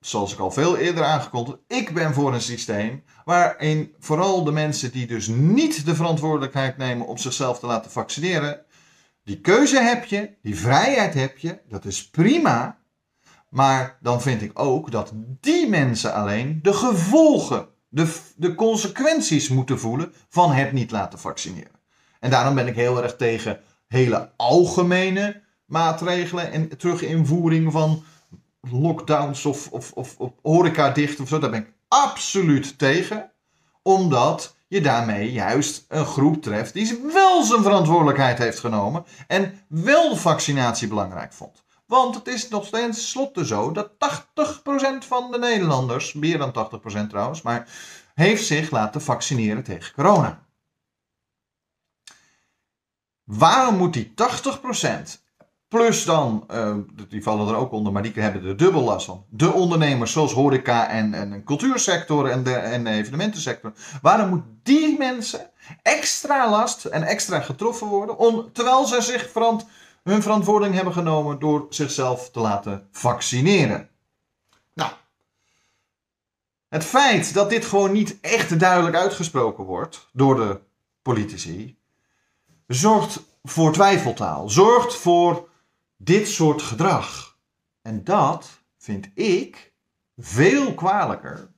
zoals 0.00 0.32
ik 0.32 0.38
al 0.38 0.50
veel 0.50 0.76
eerder 0.76 1.04
aangekondigd, 1.04 1.58
ik 1.66 1.94
ben 1.94 2.14
voor 2.14 2.34
een 2.34 2.42
systeem 2.42 3.04
waarin 3.24 3.94
vooral 3.98 4.44
de 4.44 4.52
mensen 4.52 4.92
die 4.92 5.06
dus 5.06 5.26
niet 5.26 5.84
de 5.86 5.94
verantwoordelijkheid 5.94 6.76
nemen 6.76 7.06
om 7.06 7.18
zichzelf 7.18 7.58
te 7.58 7.66
laten 7.66 7.90
vaccineren, 7.90 8.64
die 9.24 9.40
keuze 9.40 9.80
heb 9.80 10.04
je, 10.04 10.30
die 10.42 10.56
vrijheid 10.56 11.14
heb 11.14 11.38
je, 11.38 11.60
dat 11.68 11.84
is 11.84 12.10
prima. 12.10 12.80
Maar 13.48 13.98
dan 14.00 14.22
vind 14.22 14.42
ik 14.42 14.58
ook 14.58 14.90
dat 14.90 15.12
die 15.40 15.68
mensen 15.68 16.14
alleen 16.14 16.58
de 16.62 16.72
gevolgen, 16.72 17.68
de, 17.88 18.16
de 18.36 18.54
consequenties 18.54 19.48
moeten 19.48 19.78
voelen 19.78 20.12
van 20.28 20.52
het 20.52 20.72
niet 20.72 20.90
laten 20.90 21.18
vaccineren. 21.18 21.80
En 22.20 22.30
daarom 22.30 22.54
ben 22.54 22.66
ik 22.66 22.74
heel 22.74 23.02
erg 23.02 23.16
tegen 23.16 23.60
hele 23.86 24.30
algemene 24.36 25.42
maatregelen 25.66 26.52
en 26.52 26.78
teruginvoering 26.78 27.72
van 27.72 28.04
lockdowns 28.60 29.46
of, 29.46 29.68
of, 29.70 29.92
of, 29.92 30.14
of 30.18 30.32
horeca 30.42 30.90
dicht 30.90 31.20
of 31.20 31.28
zo. 31.28 31.38
Daar 31.38 31.50
ben 31.50 31.60
ik 31.60 31.72
absoluut 31.88 32.78
tegen. 32.78 33.30
Omdat 33.82 34.56
je 34.72 34.80
daarmee 34.80 35.32
juist 35.32 35.84
een 35.88 36.06
groep 36.06 36.42
treft 36.42 36.72
die 36.72 37.00
wel 37.12 37.42
zijn 37.42 37.62
verantwoordelijkheid 37.62 38.38
heeft 38.38 38.58
genomen. 38.58 39.04
En 39.26 39.60
wel 39.68 40.16
vaccinatie 40.16 40.88
belangrijk 40.88 41.32
vond. 41.32 41.64
Want 41.86 42.14
het 42.14 42.26
is 42.26 42.48
nog 42.48 42.66
steeds 42.66 43.10
slotte 43.10 43.46
zo 43.46 43.72
dat 43.72 43.90
80% 43.90 43.94
van 45.06 45.30
de 45.30 45.38
Nederlanders, 45.38 46.12
meer 46.12 46.38
dan 46.38 46.70
80% 47.06 47.06
trouwens, 47.08 47.42
maar 47.42 47.68
heeft 48.14 48.46
zich 48.46 48.70
laten 48.70 49.02
vaccineren 49.02 49.62
tegen 49.62 49.94
corona. 49.94 50.46
Waarom 53.24 53.76
moet 53.76 53.92
die 53.92 54.14
80% 54.14 55.21
Plus 55.72 56.04
dan, 56.04 56.46
uh, 56.50 56.76
die 57.08 57.22
vallen 57.22 57.48
er 57.48 57.56
ook 57.56 57.72
onder, 57.72 57.92
maar 57.92 58.02
die 58.02 58.12
hebben 58.14 58.44
er 58.44 58.56
dubbel 58.56 58.82
last 58.82 59.06
van. 59.06 59.24
De 59.28 59.52
ondernemers 59.52 60.12
zoals 60.12 60.32
horeca 60.32 60.88
en, 60.88 61.14
en 61.14 61.44
cultuursector 61.44 62.30
en 62.30 62.42
de, 62.42 62.54
en 62.54 62.86
evenementensector. 62.86 63.72
Waarom 64.02 64.28
moet 64.28 64.42
die 64.62 64.98
mensen 64.98 65.50
extra 65.82 66.50
last 66.50 66.84
en 66.84 67.02
extra 67.02 67.40
getroffen 67.40 67.86
worden, 67.86 68.18
om, 68.18 68.52
terwijl 68.52 68.86
ze 68.86 69.00
zich 69.00 69.30
verant, 69.30 69.66
hun 70.02 70.22
verantwoording 70.22 70.74
hebben 70.74 70.92
genomen 70.92 71.38
door 71.38 71.66
zichzelf 71.68 72.30
te 72.30 72.40
laten 72.40 72.88
vaccineren? 72.90 73.88
Nou, 74.74 74.90
het 76.68 76.84
feit 76.84 77.34
dat 77.34 77.50
dit 77.50 77.64
gewoon 77.64 77.92
niet 77.92 78.18
echt 78.20 78.60
duidelijk 78.60 78.96
uitgesproken 78.96 79.64
wordt 79.64 80.08
door 80.12 80.36
de 80.36 80.60
politici, 81.02 81.76
zorgt 82.66 83.22
voor 83.42 83.72
twijfeltaal. 83.72 84.50
Zorgt 84.50 84.94
voor 84.94 85.50
dit 86.04 86.28
soort 86.28 86.62
gedrag. 86.62 87.38
En 87.82 88.04
dat 88.04 88.48
vind 88.78 89.10
ik 89.14 89.72
veel 90.16 90.74
kwalijker 90.74 91.50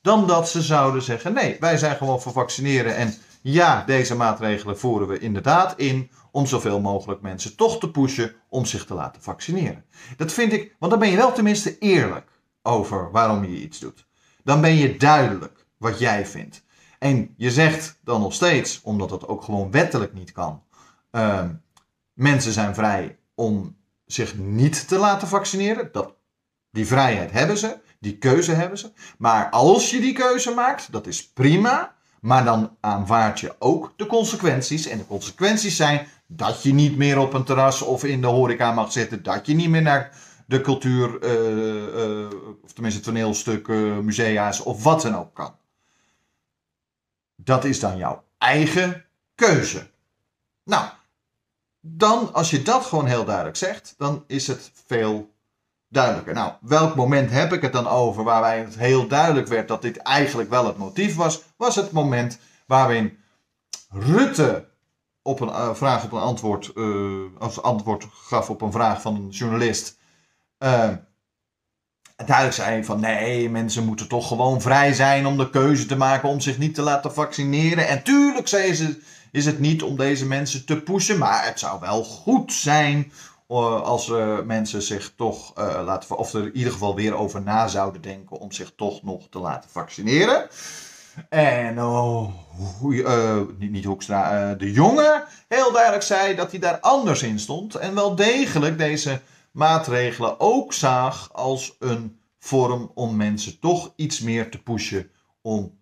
dan 0.00 0.26
dat 0.26 0.48
ze 0.48 0.62
zouden 0.62 1.02
zeggen: 1.02 1.32
nee, 1.32 1.56
wij 1.60 1.78
zijn 1.78 1.96
gewoon 1.96 2.20
voor 2.20 2.32
vaccineren 2.32 2.96
en 2.96 3.14
ja, 3.42 3.84
deze 3.84 4.16
maatregelen 4.16 4.78
voeren 4.78 5.08
we 5.08 5.18
inderdaad 5.18 5.78
in 5.78 6.10
om 6.30 6.46
zoveel 6.46 6.80
mogelijk 6.80 7.20
mensen 7.20 7.56
toch 7.56 7.78
te 7.78 7.90
pushen 7.90 8.34
om 8.48 8.64
zich 8.64 8.84
te 8.84 8.94
laten 8.94 9.22
vaccineren. 9.22 9.84
Dat 10.16 10.32
vind 10.32 10.52
ik, 10.52 10.76
want 10.78 10.92
dan 10.92 11.00
ben 11.00 11.10
je 11.10 11.16
wel 11.16 11.32
tenminste 11.32 11.78
eerlijk 11.78 12.30
over 12.62 13.10
waarom 13.10 13.44
je 13.44 13.60
iets 13.60 13.78
doet. 13.78 14.06
Dan 14.44 14.60
ben 14.60 14.74
je 14.74 14.96
duidelijk 14.96 15.66
wat 15.76 15.98
jij 15.98 16.26
vindt. 16.26 16.64
En 16.98 17.34
je 17.36 17.50
zegt 17.50 17.98
dan 18.04 18.20
nog 18.20 18.34
steeds, 18.34 18.80
omdat 18.82 19.08
dat 19.08 19.28
ook 19.28 19.42
gewoon 19.42 19.70
wettelijk 19.70 20.14
niet 20.14 20.32
kan, 20.32 20.62
uh, 21.12 21.44
mensen 22.12 22.52
zijn 22.52 22.74
vrij 22.74 23.18
om 23.34 23.76
zich 24.08 24.36
niet 24.36 24.88
te 24.88 24.98
laten 24.98 25.28
vaccineren. 25.28 25.88
Dat, 25.92 26.14
die 26.70 26.86
vrijheid 26.86 27.30
hebben 27.30 27.58
ze, 27.58 27.78
die 28.00 28.18
keuze 28.18 28.52
hebben 28.52 28.78
ze. 28.78 28.92
Maar 29.18 29.50
als 29.50 29.90
je 29.90 30.00
die 30.00 30.12
keuze 30.12 30.50
maakt, 30.50 30.92
dat 30.92 31.06
is 31.06 31.28
prima. 31.28 31.96
Maar 32.20 32.44
dan 32.44 32.76
aanvaard 32.80 33.40
je 33.40 33.54
ook 33.58 33.92
de 33.96 34.06
consequenties. 34.06 34.86
En 34.86 34.98
de 34.98 35.06
consequenties 35.06 35.76
zijn 35.76 36.06
dat 36.26 36.62
je 36.62 36.72
niet 36.72 36.96
meer 36.96 37.18
op 37.18 37.32
een 37.32 37.44
terras 37.44 37.82
of 37.82 38.04
in 38.04 38.20
de 38.20 38.26
horeca 38.26 38.72
mag 38.72 38.92
zitten. 38.92 39.22
Dat 39.22 39.46
je 39.46 39.54
niet 39.54 39.68
meer 39.68 39.82
naar 39.82 40.16
de 40.46 40.60
cultuur, 40.60 41.22
uh, 41.22 42.22
uh, 42.22 42.28
of 42.62 42.72
tenminste 42.72 43.00
toneelstukken, 43.00 44.04
musea's 44.04 44.60
of 44.60 44.82
wat 44.82 45.02
dan 45.02 45.16
ook 45.16 45.34
kan. 45.34 45.54
Dat 47.36 47.64
is 47.64 47.80
dan 47.80 47.96
jouw 47.96 48.24
eigen 48.38 49.04
keuze. 49.34 49.90
Nou, 50.64 50.88
dan, 51.80 52.32
als 52.32 52.50
je 52.50 52.62
dat 52.62 52.84
gewoon 52.84 53.06
heel 53.06 53.24
duidelijk 53.24 53.56
zegt, 53.56 53.94
dan 53.98 54.24
is 54.26 54.46
het 54.46 54.72
veel 54.86 55.34
duidelijker. 55.88 56.34
Nou, 56.34 56.52
welk 56.60 56.94
moment 56.94 57.30
heb 57.30 57.52
ik 57.52 57.62
het 57.62 57.72
dan 57.72 57.88
over 57.88 58.24
waarbij 58.24 58.58
het 58.58 58.76
heel 58.76 59.08
duidelijk 59.08 59.48
werd 59.48 59.68
dat 59.68 59.82
dit 59.82 59.96
eigenlijk 59.96 60.50
wel 60.50 60.66
het 60.66 60.76
motief 60.76 61.16
was? 61.16 61.42
Was 61.56 61.76
het 61.76 61.92
moment 61.92 62.38
waarin 62.66 63.18
Rutte 63.90 64.68
op 65.22 65.40
een 65.40 65.48
uh, 65.48 65.74
vraag 65.74 66.04
op 66.04 66.12
een 66.12 66.20
antwoord, 66.20 66.72
als 67.38 67.62
antwoord 67.62 68.06
gaf 68.12 68.50
op 68.50 68.62
een 68.62 68.72
vraag 68.72 69.00
van 69.00 69.14
een 69.14 69.28
journalist. 69.28 69.98
Uh, 70.58 70.90
duidelijk 72.16 72.54
zei 72.54 72.84
van 72.84 73.00
nee, 73.00 73.50
mensen 73.50 73.84
moeten 73.84 74.08
toch 74.08 74.28
gewoon 74.28 74.60
vrij 74.60 74.92
zijn 74.92 75.26
om 75.26 75.36
de 75.36 75.50
keuze 75.50 75.86
te 75.86 75.96
maken 75.96 76.28
om 76.28 76.40
zich 76.40 76.58
niet 76.58 76.74
te 76.74 76.82
laten 76.82 77.14
vaccineren. 77.14 77.88
En 77.88 78.02
tuurlijk 78.02 78.48
zei 78.48 78.74
ze 78.74 79.02
is 79.32 79.46
het 79.46 79.58
niet 79.58 79.82
om 79.82 79.96
deze 79.96 80.26
mensen 80.26 80.64
te 80.64 80.82
pushen. 80.82 81.18
Maar 81.18 81.44
het 81.44 81.58
zou 81.58 81.80
wel 81.80 82.04
goed 82.04 82.52
zijn 82.52 83.12
uh, 83.48 83.82
als 83.82 84.08
uh, 84.08 84.40
mensen 84.40 84.82
zich 84.82 85.12
toch 85.16 85.58
uh, 85.58 85.80
laten, 85.84 86.16
of 86.16 86.32
er 86.32 86.44
in 86.44 86.56
ieder 86.56 86.72
geval 86.72 86.94
weer 86.94 87.14
over 87.14 87.42
na 87.42 87.68
zouden 87.68 88.02
denken 88.02 88.38
om 88.38 88.52
zich 88.52 88.72
toch 88.76 89.02
nog 89.02 89.28
te 89.30 89.38
laten 89.38 89.70
vaccineren. 89.70 90.48
En 91.28 91.82
oh, 91.82 92.32
niet, 93.58 93.70
niet 93.70 93.84
Hoekstra, 93.84 94.54
de 94.54 94.72
jongen 94.72 95.24
heel 95.48 95.72
duidelijk 95.72 96.02
zei 96.02 96.34
dat 96.34 96.50
hij 96.50 96.60
daar 96.60 96.80
anders 96.80 97.22
in 97.22 97.38
stond. 97.38 97.74
En 97.74 97.94
wel 97.94 98.14
degelijk 98.14 98.78
deze 98.78 99.20
maatregelen 99.50 100.40
ook 100.40 100.72
zag 100.72 101.32
als 101.32 101.76
een 101.78 102.20
vorm 102.38 102.90
om 102.94 103.16
mensen 103.16 103.58
toch 103.58 103.92
iets 103.96 104.20
meer 104.20 104.50
te 104.50 104.62
pushen 104.62 105.10
om 105.42 105.78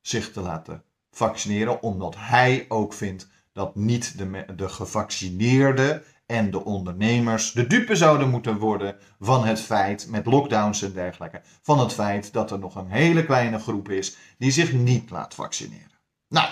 zich 0.00 0.32
te 0.32 0.40
laten 0.40 0.84
vaccineren, 1.20 1.82
omdat 1.82 2.14
hij 2.18 2.64
ook 2.68 2.92
vindt 2.92 3.28
dat 3.52 3.74
niet 3.74 4.18
de, 4.18 4.44
de 4.56 4.68
gevaccineerden 4.68 6.02
en 6.26 6.50
de 6.50 6.64
ondernemers 6.64 7.52
de 7.52 7.66
dupe 7.66 7.96
zouden 7.96 8.30
moeten 8.30 8.58
worden 8.58 8.96
van 9.20 9.44
het 9.44 9.60
feit, 9.60 10.06
met 10.10 10.26
lockdowns 10.26 10.82
en 10.82 10.92
dergelijke, 10.92 11.40
van 11.62 11.78
het 11.78 11.92
feit 11.92 12.32
dat 12.32 12.50
er 12.50 12.58
nog 12.58 12.74
een 12.74 12.90
hele 12.90 13.24
kleine 13.24 13.58
groep 13.58 13.88
is 13.88 14.16
die 14.38 14.50
zich 14.50 14.72
niet 14.72 15.10
laat 15.10 15.34
vaccineren. 15.34 15.98
Nou, 16.28 16.48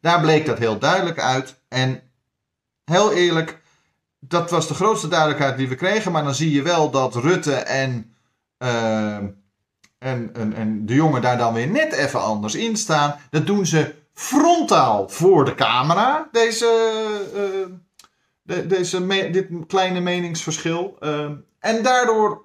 daar 0.00 0.20
bleek 0.20 0.46
dat 0.46 0.58
heel 0.58 0.78
duidelijk 0.78 1.20
uit. 1.20 1.60
En 1.68 2.02
heel 2.84 3.12
eerlijk, 3.12 3.62
dat 4.18 4.50
was 4.50 4.68
de 4.68 4.74
grootste 4.74 5.08
duidelijkheid 5.08 5.56
die 5.56 5.68
we 5.68 5.74
kregen. 5.74 6.12
Maar 6.12 6.24
dan 6.24 6.34
zie 6.34 6.52
je 6.52 6.62
wel 6.62 6.90
dat 6.90 7.14
Rutte 7.14 7.54
en 7.54 8.12
en, 9.98 10.30
en, 10.32 10.52
en 10.54 10.86
de 10.86 10.94
jongen 10.94 11.22
daar 11.22 11.38
dan 11.38 11.54
weer 11.54 11.68
net 11.68 11.92
even 11.92 12.22
anders 12.22 12.54
in 12.54 12.76
staan. 12.76 13.14
Dat 13.30 13.46
doen 13.46 13.66
ze 13.66 13.94
frontaal 14.18 15.08
voor 15.08 15.44
de 15.44 15.54
camera. 15.54 16.28
Deze, 16.32 16.66
uh, 17.34 17.76
de, 18.42 18.66
deze 18.66 19.06
dit 19.06 19.48
kleine 19.66 20.00
meningsverschil. 20.00 20.96
Uh, 21.00 21.30
en 21.58 21.82
daardoor 21.82 22.44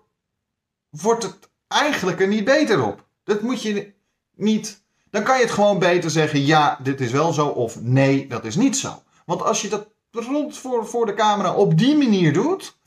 wordt 0.90 1.24
het 1.24 1.50
eigenlijk 1.68 2.20
er 2.20 2.28
niet 2.28 2.44
beter 2.44 2.86
op. 2.86 3.06
Dat 3.24 3.42
moet 3.42 3.62
je 3.62 3.94
niet. 4.36 4.84
Dan 5.10 5.24
kan 5.24 5.38
je 5.38 5.44
het 5.44 5.54
gewoon 5.54 5.80
beter 5.80 6.10
zeggen: 6.10 6.46
ja, 6.46 6.80
dit 6.84 7.02
is 7.02 7.12
wel 7.12 7.34
zo. 7.34 7.48
Of 7.48 7.82
nee, 7.82 8.28
dat 8.28 8.46
is 8.46 8.56
niet 8.56 8.78
zo. 8.78 9.04
Want 9.26 9.42
als 9.42 9.62
je 9.62 9.70
dat 9.70 9.88
rond 10.12 10.58
voor, 10.58 10.88
voor 10.88 11.06
de 11.06 11.14
camera 11.14 11.54
op 11.54 11.78
die 11.78 11.98
manier 11.98 12.34
doet. 12.34 12.78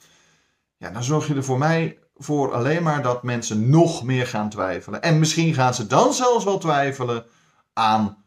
Ja, 0.76 0.90
dan 0.90 1.04
zorg 1.04 1.26
je 1.26 1.34
er 1.34 1.44
voor 1.44 1.58
mij 1.58 1.98
voor 2.16 2.52
alleen 2.52 2.82
maar 2.82 3.02
dat 3.02 3.22
mensen 3.22 3.70
nog 3.70 4.02
meer 4.02 4.26
gaan 4.26 4.50
twijfelen. 4.50 5.02
En 5.02 5.18
misschien 5.18 5.54
gaan 5.54 5.74
ze 5.74 5.86
dan 5.86 6.14
zelfs 6.14 6.44
wel 6.44 6.58
twijfelen 6.58 7.26
aan 7.72 8.24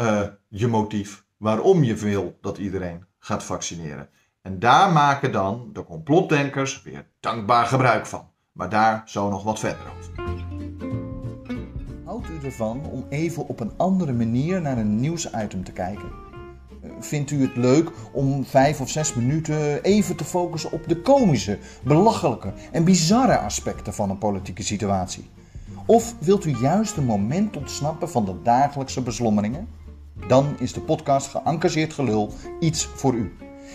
eh, 0.00 0.22
je 0.48 0.66
motief 0.66 1.24
waarom 1.36 1.82
je 1.82 1.94
wil 1.94 2.38
dat 2.40 2.58
iedereen 2.58 3.04
gaat 3.18 3.44
vaccineren. 3.44 4.08
En 4.42 4.58
daar 4.58 4.92
maken 4.92 5.32
dan 5.32 5.70
de 5.72 5.84
complotdenkers 5.84 6.82
weer 6.82 7.06
dankbaar 7.20 7.66
gebruik 7.66 8.06
van. 8.06 8.28
Maar 8.52 8.68
daar 8.68 9.02
zo 9.04 9.30
nog 9.30 9.42
wat 9.42 9.58
verder 9.58 9.82
over. 9.98 10.12
Houdt 12.04 12.28
u 12.28 12.46
ervan 12.46 12.84
om 12.84 13.06
even 13.08 13.48
op 13.48 13.60
een 13.60 13.72
andere 13.76 14.12
manier 14.12 14.60
naar 14.60 14.78
een 14.78 15.00
nieuwsitem 15.00 15.64
te 15.64 15.72
kijken? 15.72 16.10
Vindt 17.00 17.30
u 17.30 17.42
het 17.42 17.56
leuk 17.56 17.90
om 18.12 18.44
vijf 18.44 18.80
of 18.80 18.88
zes 18.88 19.14
minuten 19.14 19.82
even 19.82 20.16
te 20.16 20.24
focussen 20.24 20.72
op 20.72 20.88
de 20.88 21.00
komische, 21.00 21.58
belachelijke 21.84 22.52
en 22.72 22.84
bizarre 22.84 23.38
aspecten 23.38 23.94
van 23.94 24.10
een 24.10 24.18
politieke 24.18 24.62
situatie? 24.62 25.30
Of 25.86 26.14
wilt 26.18 26.44
u 26.44 26.56
juist 26.60 26.96
een 26.96 27.04
moment 27.04 27.56
ontsnappen 27.56 28.10
van 28.10 28.24
de 28.24 28.42
dagelijkse 28.42 29.02
beslommeringen? 29.02 29.68
Dan 30.28 30.56
is 30.58 30.72
de 30.72 30.80
podcast 30.80 31.26
Geëngageerd 31.26 31.92
Gelul 31.92 32.32
iets 32.60 32.84
voor 32.84 33.14
u. 33.14 33.32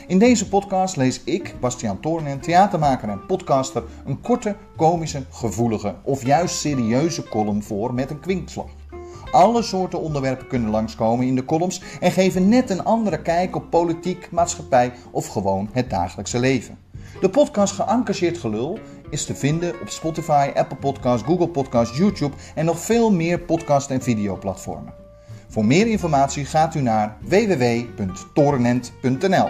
In 0.07 0.19
deze 0.19 0.49
podcast 0.49 0.95
lees 0.95 1.23
ik, 1.23 1.55
Bastiaan 1.59 1.99
Toornen, 1.99 2.39
theatermaker 2.39 3.09
en 3.09 3.25
podcaster, 3.25 3.83
een 4.05 4.21
korte, 4.21 4.55
komische, 4.75 5.23
gevoelige 5.29 5.95
of 6.03 6.25
juist 6.25 6.55
serieuze 6.55 7.23
column 7.23 7.63
voor 7.63 7.93
met 7.93 8.09
een 8.09 8.19
kwinkslag. 8.19 8.69
Alle 9.31 9.61
soorten 9.61 10.01
onderwerpen 10.01 10.47
kunnen 10.47 10.69
langskomen 10.69 11.27
in 11.27 11.35
de 11.35 11.45
columns 11.45 11.81
en 11.99 12.11
geven 12.11 12.49
net 12.49 12.69
een 12.69 12.83
andere 12.83 13.21
kijk 13.21 13.55
op 13.55 13.69
politiek, 13.69 14.31
maatschappij 14.31 14.93
of 15.11 15.27
gewoon 15.27 15.69
het 15.71 15.89
dagelijkse 15.89 16.39
leven. 16.39 16.77
De 17.21 17.29
podcast 17.29 17.73
Geëngageerd 17.73 18.37
Gelul 18.37 18.79
is 19.09 19.25
te 19.25 19.35
vinden 19.35 19.81
op 19.81 19.89
Spotify, 19.89 20.51
Apple 20.55 20.77
Podcasts, 20.77 21.27
Google 21.27 21.49
Podcasts, 21.49 21.97
YouTube 21.97 22.35
en 22.55 22.65
nog 22.65 22.79
veel 22.79 23.11
meer 23.11 23.39
podcast- 23.39 23.89
en 23.89 24.01
videoplatformen. 24.01 25.04
Voor 25.55 25.65
meer 25.65 25.87
informatie 25.87 26.45
gaat 26.45 26.75
u 26.75 26.81
naar 26.81 27.17
www.torenent.nl. 27.21 29.49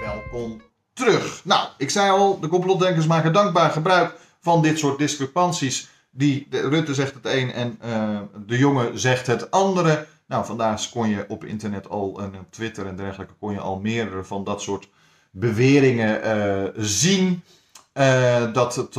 Welkom 0.00 0.60
terug. 0.92 1.44
Nou, 1.44 1.68
ik 1.78 1.90
zei 1.90 2.10
al, 2.10 2.40
de 2.40 2.48
complotdenkers 2.48 3.06
maken 3.06 3.32
dankbaar 3.32 3.70
gebruik 3.70 4.14
van 4.40 4.62
dit 4.62 4.78
soort 4.78 4.98
discrepanties. 4.98 5.88
Die, 6.10 6.46
de, 6.50 6.68
Rutte 6.68 6.94
zegt 6.94 7.14
het 7.14 7.26
een 7.26 7.52
en 7.52 7.78
uh, 7.84 8.20
de 8.46 8.58
jongen 8.58 8.98
zegt 8.98 9.26
het 9.26 9.50
andere. 9.50 10.06
Nou, 10.26 10.44
vandaag 10.44 10.90
kon 10.90 11.08
je 11.08 11.24
op 11.28 11.44
internet 11.44 11.88
al 11.88 12.20
en 12.20 12.32
Twitter 12.50 12.86
en 12.86 12.96
dergelijke 12.96 13.34
kon 13.38 13.52
je 13.52 13.60
al 13.60 13.80
meerdere 13.80 14.24
van 14.24 14.44
dat 14.44 14.62
soort 14.62 14.88
beweringen 15.30 16.20
uh, 16.24 16.64
zien. 16.76 17.42
Uh, 17.94 18.52
dat 18.52 18.76
het 18.76 18.92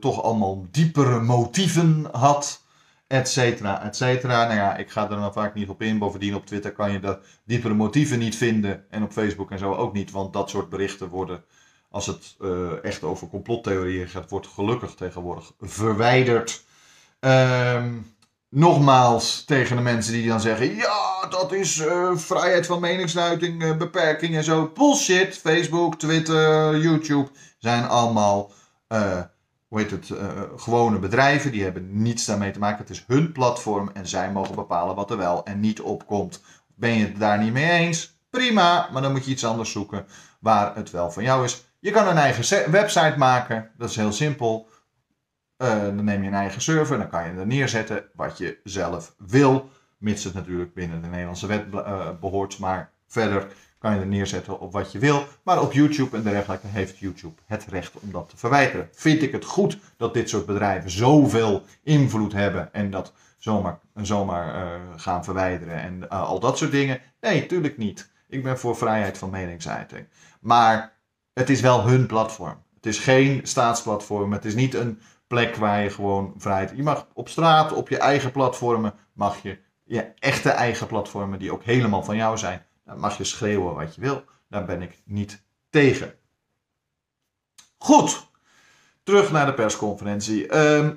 toch 0.00 0.22
allemaal 0.22 0.66
diepere 0.70 1.20
motieven 1.20 2.06
had 2.12 2.68
et 3.10 3.28
cetera, 3.28 3.84
et 3.84 3.96
cetera. 3.96 4.44
Nou 4.44 4.56
ja, 4.56 4.76
ik 4.76 4.90
ga 4.90 5.02
er 5.02 5.08
dan 5.08 5.32
vaak 5.32 5.54
niet 5.54 5.68
op 5.68 5.82
in. 5.82 5.98
Bovendien 5.98 6.34
op 6.34 6.46
Twitter 6.46 6.72
kan 6.72 6.92
je 6.92 7.00
de 7.00 7.18
diepere 7.44 7.74
motieven 7.74 8.18
niet 8.18 8.36
vinden. 8.36 8.84
En 8.90 9.02
op 9.02 9.12
Facebook 9.12 9.50
en 9.50 9.58
zo 9.58 9.74
ook 9.74 9.92
niet. 9.92 10.10
Want 10.10 10.32
dat 10.32 10.50
soort 10.50 10.68
berichten 10.68 11.08
worden, 11.08 11.44
als 11.90 12.06
het 12.06 12.36
uh, 12.40 12.84
echt 12.84 13.02
over 13.02 13.28
complottheorieën 13.28 14.08
gaat, 14.08 14.30
wordt 14.30 14.46
gelukkig 14.46 14.94
tegenwoordig 14.94 15.52
verwijderd. 15.60 16.64
Um, 17.20 18.14
nogmaals, 18.48 19.44
tegen 19.44 19.76
de 19.76 19.82
mensen 19.82 20.12
die 20.12 20.28
dan 20.28 20.40
zeggen, 20.40 20.74
ja, 20.74 21.26
dat 21.30 21.52
is 21.52 21.78
uh, 21.78 22.16
vrijheid 22.16 22.66
van 22.66 22.80
meningsuiting, 22.80 23.62
uh, 23.62 23.76
beperking 23.76 24.36
en 24.36 24.44
zo. 24.44 24.70
Bullshit. 24.74 25.38
Facebook, 25.38 25.98
Twitter, 25.98 26.78
YouTube 26.78 27.28
zijn 27.58 27.88
allemaal 27.88 28.52
hoe 29.70 29.80
heet 29.80 29.90
het, 29.90 30.08
uh, 30.08 30.42
gewone 30.56 30.98
bedrijven. 30.98 31.52
Die 31.52 31.62
hebben 31.62 32.02
niets 32.02 32.24
daarmee 32.24 32.50
te 32.50 32.58
maken. 32.58 32.78
Het 32.78 32.90
is 32.90 33.04
hun 33.06 33.32
platform 33.32 33.90
en 33.92 34.06
zij 34.06 34.32
mogen 34.32 34.54
bepalen 34.54 34.94
wat 34.94 35.10
er 35.10 35.16
wel 35.16 35.44
en 35.44 35.60
niet 35.60 35.80
op 35.80 36.06
komt. 36.06 36.42
Ben 36.74 36.90
je 36.90 37.04
het 37.04 37.18
daar 37.18 37.38
niet 37.38 37.52
mee 37.52 37.70
eens? 37.70 38.18
Prima, 38.30 38.88
maar 38.92 39.02
dan 39.02 39.12
moet 39.12 39.24
je 39.24 39.30
iets 39.30 39.44
anders 39.44 39.72
zoeken 39.72 40.06
waar 40.40 40.76
het 40.76 40.90
wel 40.90 41.10
van 41.10 41.22
jou 41.22 41.44
is. 41.44 41.64
Je 41.78 41.90
kan 41.90 42.08
een 42.08 42.16
eigen 42.16 42.70
website 42.70 43.14
maken, 43.18 43.70
dat 43.76 43.90
is 43.90 43.96
heel 43.96 44.12
simpel. 44.12 44.68
Uh, 45.58 45.82
dan 45.82 46.04
neem 46.04 46.22
je 46.22 46.28
een 46.28 46.34
eigen 46.34 46.62
server, 46.62 46.98
dan 46.98 47.08
kan 47.08 47.24
je 47.24 47.38
er 47.38 47.46
neerzetten 47.46 48.04
wat 48.14 48.38
je 48.38 48.60
zelf 48.64 49.14
wil. 49.18 49.70
Mits 49.98 50.24
het 50.24 50.34
natuurlijk 50.34 50.74
binnen 50.74 51.02
de 51.02 51.08
Nederlandse 51.08 51.46
wet 51.46 51.70
behoort. 52.20 52.58
Maar 52.58 52.92
verder 53.06 53.52
kan 53.80 53.94
je 53.94 54.00
er 54.00 54.06
neerzetten 54.06 54.60
op 54.60 54.72
wat 54.72 54.92
je 54.92 54.98
wil. 54.98 55.24
Maar 55.42 55.62
op 55.62 55.72
YouTube 55.72 56.16
en 56.16 56.22
dergelijke 56.22 56.66
heeft 56.66 56.98
YouTube 56.98 57.40
het 57.46 57.64
recht 57.68 57.92
om 58.00 58.12
dat 58.12 58.28
te 58.28 58.36
verwijderen. 58.36 58.88
Vind 58.92 59.22
ik 59.22 59.32
het 59.32 59.44
goed 59.44 59.78
dat 59.96 60.14
dit 60.14 60.28
soort 60.28 60.46
bedrijven 60.46 60.90
zoveel 60.90 61.62
invloed 61.82 62.32
hebben 62.32 62.72
en 62.72 62.90
dat 62.90 63.12
zomaar, 63.38 63.78
zomaar 63.94 64.54
uh, 64.54 64.80
gaan 64.96 65.24
verwijderen 65.24 65.80
en 65.80 66.02
uh, 66.02 66.22
al 66.22 66.40
dat 66.40 66.58
soort 66.58 66.70
dingen? 66.70 67.00
Nee, 67.20 67.46
tuurlijk 67.46 67.76
niet. 67.76 68.10
Ik 68.28 68.42
ben 68.42 68.58
voor 68.58 68.76
vrijheid 68.76 69.18
van 69.18 69.30
meningsuiting. 69.30 70.06
Maar 70.40 70.92
het 71.32 71.50
is 71.50 71.60
wel 71.60 71.86
hun 71.86 72.06
platform. 72.06 72.62
Het 72.74 72.86
is 72.86 72.98
geen 72.98 73.40
staatsplatform. 73.42 74.32
Het 74.32 74.44
is 74.44 74.54
niet 74.54 74.74
een 74.74 75.00
plek 75.26 75.56
waar 75.56 75.82
je 75.82 75.90
gewoon 75.90 76.34
vrijheid. 76.36 76.72
Je 76.76 76.82
mag 76.82 77.06
op 77.12 77.28
straat, 77.28 77.72
op 77.72 77.88
je 77.88 77.98
eigen 77.98 78.30
platformen, 78.30 78.94
mag 79.12 79.42
je 79.42 79.58
je 79.84 80.12
echte 80.18 80.50
eigen 80.50 80.86
platformen 80.86 81.38
die 81.38 81.52
ook 81.52 81.62
helemaal 81.62 82.02
van 82.02 82.16
jou 82.16 82.38
zijn 82.38 82.64
mag 82.96 83.18
je 83.18 83.24
schreeuwen 83.24 83.74
wat 83.74 83.94
je 83.94 84.00
wil. 84.00 84.24
Daar 84.48 84.64
ben 84.64 84.82
ik 84.82 85.02
niet 85.04 85.42
tegen. 85.70 86.14
Goed. 87.78 88.28
Terug 89.02 89.30
naar 89.32 89.46
de 89.46 89.54
persconferentie. 89.54 90.44
Uh, 90.44 90.88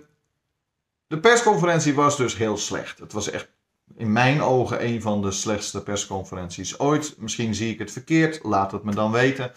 de 1.07 1.19
persconferentie 1.19 1.93
was 1.93 2.17
dus 2.17 2.35
heel 2.35 2.57
slecht. 2.57 2.99
Het 2.99 3.13
was 3.13 3.29
echt 3.29 3.51
in 3.95 4.11
mijn 4.11 4.41
ogen 4.41 4.85
een 4.85 5.01
van 5.01 5.21
de 5.21 5.31
slechtste 5.31 5.83
persconferenties 5.83 6.79
ooit. 6.79 7.15
Misschien 7.17 7.55
zie 7.55 7.73
ik 7.73 7.79
het 7.79 7.91
verkeerd. 7.91 8.43
Laat 8.43 8.71
het 8.71 8.83
me 8.83 8.93
dan 8.93 9.11
weten. 9.11 9.51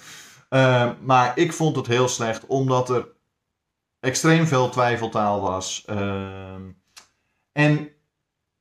Uh, 0.50 0.90
maar 1.00 1.38
ik 1.38 1.52
vond 1.52 1.76
het 1.76 1.86
heel 1.86 2.08
slecht 2.08 2.46
omdat 2.46 2.90
er 2.90 3.08
extreem 4.00 4.46
veel 4.46 4.68
twijfeltaal 4.68 5.40
was. 5.40 5.84
Uh, 5.90 6.54
en 7.52 7.88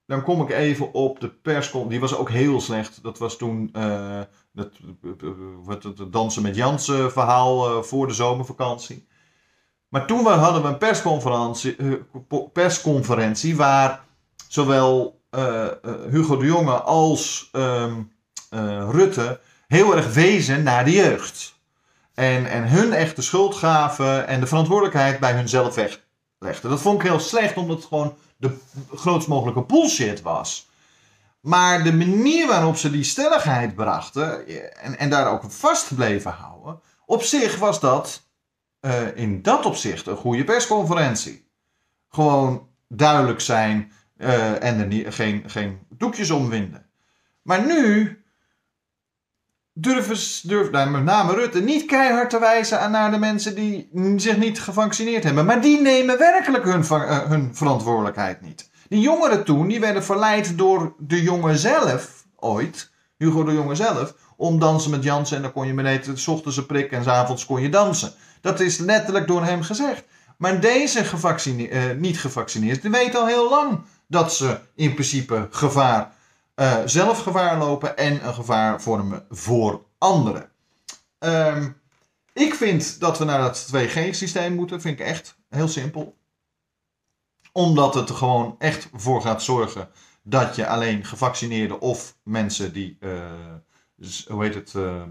dan 0.05 0.23
kom 0.23 0.41
ik 0.41 0.49
even 0.49 0.93
op 0.93 1.19
de 1.19 1.29
persconferentie. 1.29 1.89
Die 1.89 1.99
was 1.99 2.15
ook 2.15 2.29
heel 2.29 2.61
slecht. 2.61 3.03
Dat 3.03 3.17
was 3.17 3.37
toen 3.37 3.69
uh, 3.73 4.19
het, 4.55 4.77
het, 5.67 5.83
het, 5.83 6.13
dansen 6.13 6.41
met 6.41 6.55
Jansen 6.55 7.11
verhaal 7.11 7.77
uh, 7.77 7.83
voor 7.83 8.07
de 8.07 8.13
zomervakantie. 8.13 9.07
Maar 9.89 10.07
toen 10.07 10.25
hadden 10.25 10.61
we 10.61 10.67
een 10.67 10.77
persconferentie, 10.77 11.75
persconferentie 12.53 13.55
waar 13.55 14.03
zowel 14.47 15.19
Hugo 16.09 16.37
de 16.37 16.45
Jonge 16.45 16.81
als 16.81 17.49
ehm, 17.51 18.01
Rutte 18.89 19.39
heel 19.67 19.95
erg 19.95 20.13
wezen 20.13 20.63
naar 20.63 20.85
de 20.85 20.91
jeugd. 20.91 21.55
En, 22.13 22.45
en 22.45 22.69
hun 22.69 22.93
echt 22.93 23.15
de 23.15 23.21
schuld 23.21 23.55
gaven 23.55 24.27
en 24.27 24.39
de 24.39 24.47
verantwoordelijkheid 24.47 25.19
bij 25.19 25.33
hunzelf 25.33 25.75
weglegden. 25.75 26.69
Dat 26.69 26.81
vond 26.81 27.01
ik 27.01 27.07
heel 27.07 27.19
slecht, 27.19 27.57
omdat 27.57 27.77
het 27.77 27.85
gewoon 27.85 28.17
de 28.37 28.57
grootst 28.93 29.27
mogelijke 29.27 29.61
bullshit 29.61 30.21
was. 30.21 30.69
Maar 31.39 31.83
de 31.83 31.93
manier 31.93 32.47
waarop 32.47 32.77
ze 32.77 32.89
die 32.89 33.03
stelligheid 33.03 33.75
brachten 33.75 34.47
en, 34.77 34.97
en 34.97 35.09
daar 35.09 35.31
ook 35.31 35.43
vast 35.47 35.95
bleven 35.95 36.31
houden, 36.31 36.79
op 37.05 37.23
zich 37.23 37.57
was 37.57 37.79
dat 37.79 38.23
uh, 38.81 39.17
in 39.17 39.41
dat 39.41 39.65
opzicht 39.65 40.07
een 40.07 40.15
goede 40.15 40.43
persconferentie. 40.43 41.47
Gewoon 42.09 42.67
duidelijk 42.87 43.39
zijn 43.39 43.91
uh, 44.17 44.63
en 44.63 44.91
er 44.91 45.13
geen, 45.13 45.49
geen 45.49 45.79
doekjes 45.89 46.29
omwinden. 46.29 46.85
Maar 47.41 47.65
nu 47.65 48.19
durven, 49.77 50.17
durven 50.43 50.71
nou, 50.71 50.89
met 50.89 51.03
name 51.03 51.33
Rutte 51.33 51.61
niet 51.61 51.85
keihard 51.85 52.29
te 52.29 52.39
wijzen 52.39 52.91
naar 52.91 53.11
de 53.11 53.17
mensen 53.17 53.55
die 53.55 53.89
zich 54.15 54.37
niet 54.37 54.61
gevaccineerd 54.61 55.23
hebben. 55.23 55.45
Maar 55.45 55.61
die 55.61 55.81
nemen 55.81 56.17
werkelijk 56.17 56.63
hun, 56.63 56.83
uh, 56.91 57.23
hun 57.27 57.55
verantwoordelijkheid 57.55 58.41
niet. 58.41 58.69
Die 58.89 58.99
jongeren 58.99 59.43
toen, 59.43 59.67
die 59.67 59.79
werden 59.79 60.03
verleid 60.03 60.57
door 60.57 60.93
de 60.97 61.21
jongen 61.21 61.57
zelf, 61.57 62.25
ooit, 62.35 62.91
Hugo 63.17 63.43
de 63.43 63.53
Jonge 63.53 63.75
zelf, 63.75 64.13
om 64.37 64.59
dansen 64.59 64.91
met 64.91 65.03
Jansen. 65.03 65.35
En 65.35 65.41
dan 65.41 65.51
kon 65.51 65.67
je 65.67 65.73
beneden, 65.73 66.17
s 66.17 66.27
ochtends 66.27 66.57
een 66.57 66.65
prik 66.65 66.91
en 66.91 67.03
s 67.03 67.07
avonds 67.07 67.45
kon 67.45 67.61
je 67.61 67.69
dansen. 67.69 68.13
Dat 68.41 68.59
is 68.59 68.77
letterlijk 68.77 69.27
door 69.27 69.43
hem 69.43 69.61
gezegd. 69.61 70.03
Maar 70.37 70.59
deze 70.59 71.03
uh, 71.45 71.81
niet 71.97 72.19
gevaccineerd, 72.19 72.81
die 72.81 72.91
weten 72.91 73.19
al 73.19 73.27
heel 73.27 73.49
lang 73.49 73.81
dat 74.07 74.33
ze 74.33 74.59
in 74.75 74.93
principe 74.93 75.47
gevaar 75.51 76.13
uh, 76.55 76.81
zelf 76.85 77.23
gevaar 77.23 77.57
lopen 77.57 77.97
en 77.97 78.25
een 78.25 78.33
gevaar 78.33 78.81
vormen 78.81 79.25
voor 79.29 79.85
anderen. 79.97 80.49
Um, 81.19 81.81
ik 82.33 82.53
vind 82.53 82.99
dat 82.99 83.17
we 83.17 83.25
naar 83.25 83.43
het 83.43 83.71
2G-systeem 83.75 84.53
moeten. 84.53 84.81
Vind 84.81 84.99
ik 84.99 85.05
echt 85.05 85.37
heel 85.49 85.67
simpel. 85.67 86.17
Omdat 87.51 87.93
het 87.93 88.09
er 88.09 88.15
gewoon 88.15 88.55
echt 88.59 88.89
voor 88.93 89.21
gaat 89.21 89.43
zorgen 89.43 89.89
dat 90.23 90.55
je 90.55 90.67
alleen 90.67 91.05
gevaccineerden 91.05 91.81
of 91.81 92.17
mensen 92.23 92.73
die, 92.73 92.97
uh, 92.99 93.31
hoe 94.27 94.43
heet 94.43 94.55
het, 94.55 94.73
uh, 94.73 95.03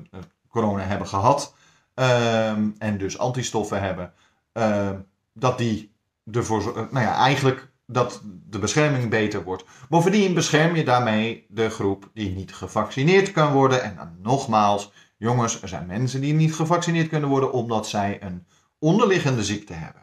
corona 0.49 0.83
hebben 0.83 1.09
gehad 1.09 1.55
um, 1.95 2.75
en 2.79 2.99
dus 2.99 3.19
antistoffen 3.19 3.81
hebben, 3.81 4.13
uh, 4.53 4.91
dat 5.33 5.59
die 5.59 5.95
ervoor, 6.31 6.73
nou 6.75 7.05
ja, 7.05 7.15
eigenlijk 7.15 7.73
dat 7.87 8.21
de 8.25 8.59
bescherming 8.59 9.11
beter 9.11 9.45
wordt. 9.45 9.65
Bovendien 9.89 10.35
bescherm 10.35 10.77
je 10.77 10.85
daarmee 10.85 11.47
de 11.49 11.71
groep 11.71 12.11
die 12.15 12.31
niet 12.31 12.55
gevaccineerd 12.55 13.33
kan 13.33 13.53
worden. 13.53 13.83
En 13.83 13.97
dan 13.97 14.17
nogmaals, 14.23 14.93
jongens, 15.17 15.63
er 15.63 15.69
zijn 15.69 15.87
mensen 15.87 16.21
die 16.21 16.35
niet 16.35 16.55
gevaccineerd 16.55 17.09
kunnen 17.09 17.29
worden 17.29 17.53
omdat 17.53 17.89
zij 17.89 18.23
een 18.23 18.47
onderliggende 18.79 19.45
ziekte 19.45 19.73
hebben. 19.73 20.03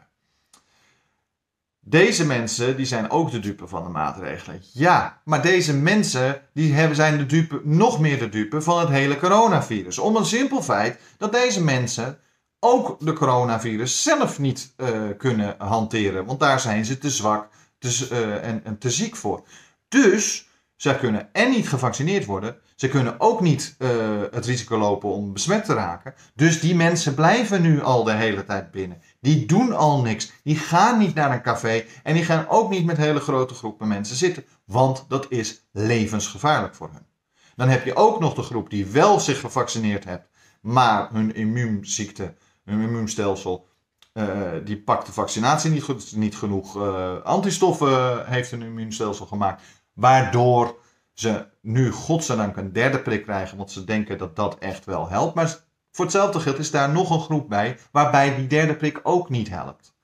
Deze 1.84 2.26
mensen 2.26 2.76
die 2.76 2.86
zijn 2.86 3.10
ook 3.10 3.30
de 3.30 3.38
dupe 3.38 3.66
van 3.66 3.82
de 3.82 3.88
maatregelen. 3.88 4.62
Ja, 4.72 5.20
maar 5.24 5.42
deze 5.42 5.76
mensen 5.76 6.42
die 6.54 6.72
hebben, 6.72 6.96
zijn 6.96 7.18
de 7.18 7.26
dupe, 7.26 7.60
nog 7.64 8.00
meer 8.00 8.18
de 8.18 8.28
dupe 8.28 8.62
van 8.62 8.80
het 8.80 8.88
hele 8.88 9.16
coronavirus. 9.16 9.98
Om 9.98 10.16
een 10.16 10.26
simpel 10.26 10.62
feit 10.62 11.00
dat 11.18 11.32
deze 11.32 11.64
mensen 11.64 12.18
ook 12.60 12.96
de 13.00 13.12
coronavirus 13.12 14.02
zelf 14.02 14.38
niet 14.38 14.74
uh, 14.76 14.88
kunnen 15.18 15.54
hanteren. 15.58 16.24
Want 16.24 16.40
daar 16.40 16.60
zijn 16.60 16.84
ze 16.84 16.98
te 16.98 17.10
zwak 17.10 17.48
te, 17.82 18.08
uh, 18.12 18.48
en, 18.48 18.64
en, 18.64 18.78
te 18.78 18.90
ziek 18.90 19.16
voor. 19.16 19.46
Dus 19.88 20.48
zij 20.76 20.96
kunnen 20.96 21.28
en 21.32 21.50
niet 21.50 21.68
gevaccineerd 21.68 22.24
worden. 22.24 22.56
Ze 22.76 22.88
kunnen 22.88 23.20
ook 23.20 23.40
niet 23.40 23.74
uh, 23.78 23.88
het 24.30 24.46
risico 24.46 24.78
lopen 24.78 25.08
om 25.08 25.32
besmet 25.32 25.64
te 25.64 25.74
raken. 25.74 26.14
Dus 26.34 26.60
die 26.60 26.74
mensen 26.74 27.14
blijven 27.14 27.62
nu 27.62 27.82
al 27.82 28.04
de 28.04 28.12
hele 28.12 28.44
tijd 28.44 28.70
binnen. 28.70 29.02
Die 29.20 29.46
doen 29.46 29.72
al 29.72 30.02
niks. 30.02 30.32
Die 30.42 30.56
gaan 30.56 30.98
niet 30.98 31.14
naar 31.14 31.32
een 31.32 31.42
café. 31.42 31.84
En 32.02 32.14
die 32.14 32.24
gaan 32.24 32.48
ook 32.48 32.70
niet 32.70 32.84
met 32.84 32.96
hele 32.96 33.20
grote 33.20 33.54
groepen 33.54 33.88
mensen 33.88 34.16
zitten. 34.16 34.44
Want 34.64 35.04
dat 35.08 35.26
is 35.28 35.68
levensgevaarlijk 35.72 36.74
voor 36.74 36.90
hen. 36.92 37.06
Dan 37.56 37.68
heb 37.68 37.84
je 37.84 37.96
ook 37.96 38.20
nog 38.20 38.34
de 38.34 38.42
groep 38.42 38.70
die 38.70 38.86
wel 38.86 39.20
zich 39.20 39.40
gevaccineerd 39.40 40.04
heeft. 40.04 40.28
Maar 40.60 41.08
hun 41.12 41.34
immuunziekte, 41.34 42.34
hun 42.64 42.80
immuunstelsel, 42.80 43.66
uh, 44.12 44.24
die 44.64 44.82
pakt 44.82 45.06
de 45.06 45.12
vaccinatie 45.12 45.70
niet, 45.70 45.82
goed, 45.82 46.16
niet 46.16 46.36
genoeg 46.36 46.76
uh, 46.76 47.22
antistoffen 47.22 48.26
heeft 48.26 48.50
hun 48.50 48.62
immuunstelsel 48.62 49.26
gemaakt. 49.26 49.62
Waardoor 49.92 50.76
ze 51.12 51.46
nu 51.60 51.90
godzijdank 51.90 52.56
een 52.56 52.72
derde 52.72 52.98
prik 52.98 53.22
krijgen, 53.22 53.56
want 53.56 53.70
ze 53.70 53.84
denken 53.84 54.18
dat 54.18 54.36
dat 54.36 54.58
echt 54.58 54.84
wel 54.84 55.08
helpt. 55.08 55.34
Maar 55.34 55.58
voor 55.90 56.04
hetzelfde 56.04 56.40
geld 56.40 56.58
is 56.58 56.70
daar 56.70 56.90
nog 56.90 57.10
een 57.10 57.20
groep 57.20 57.48
bij, 57.48 57.78
waarbij 57.92 58.36
die 58.36 58.46
derde 58.46 58.76
prik 58.76 59.00
ook 59.02 59.28
niet 59.28 59.48
helpt. 59.48 59.94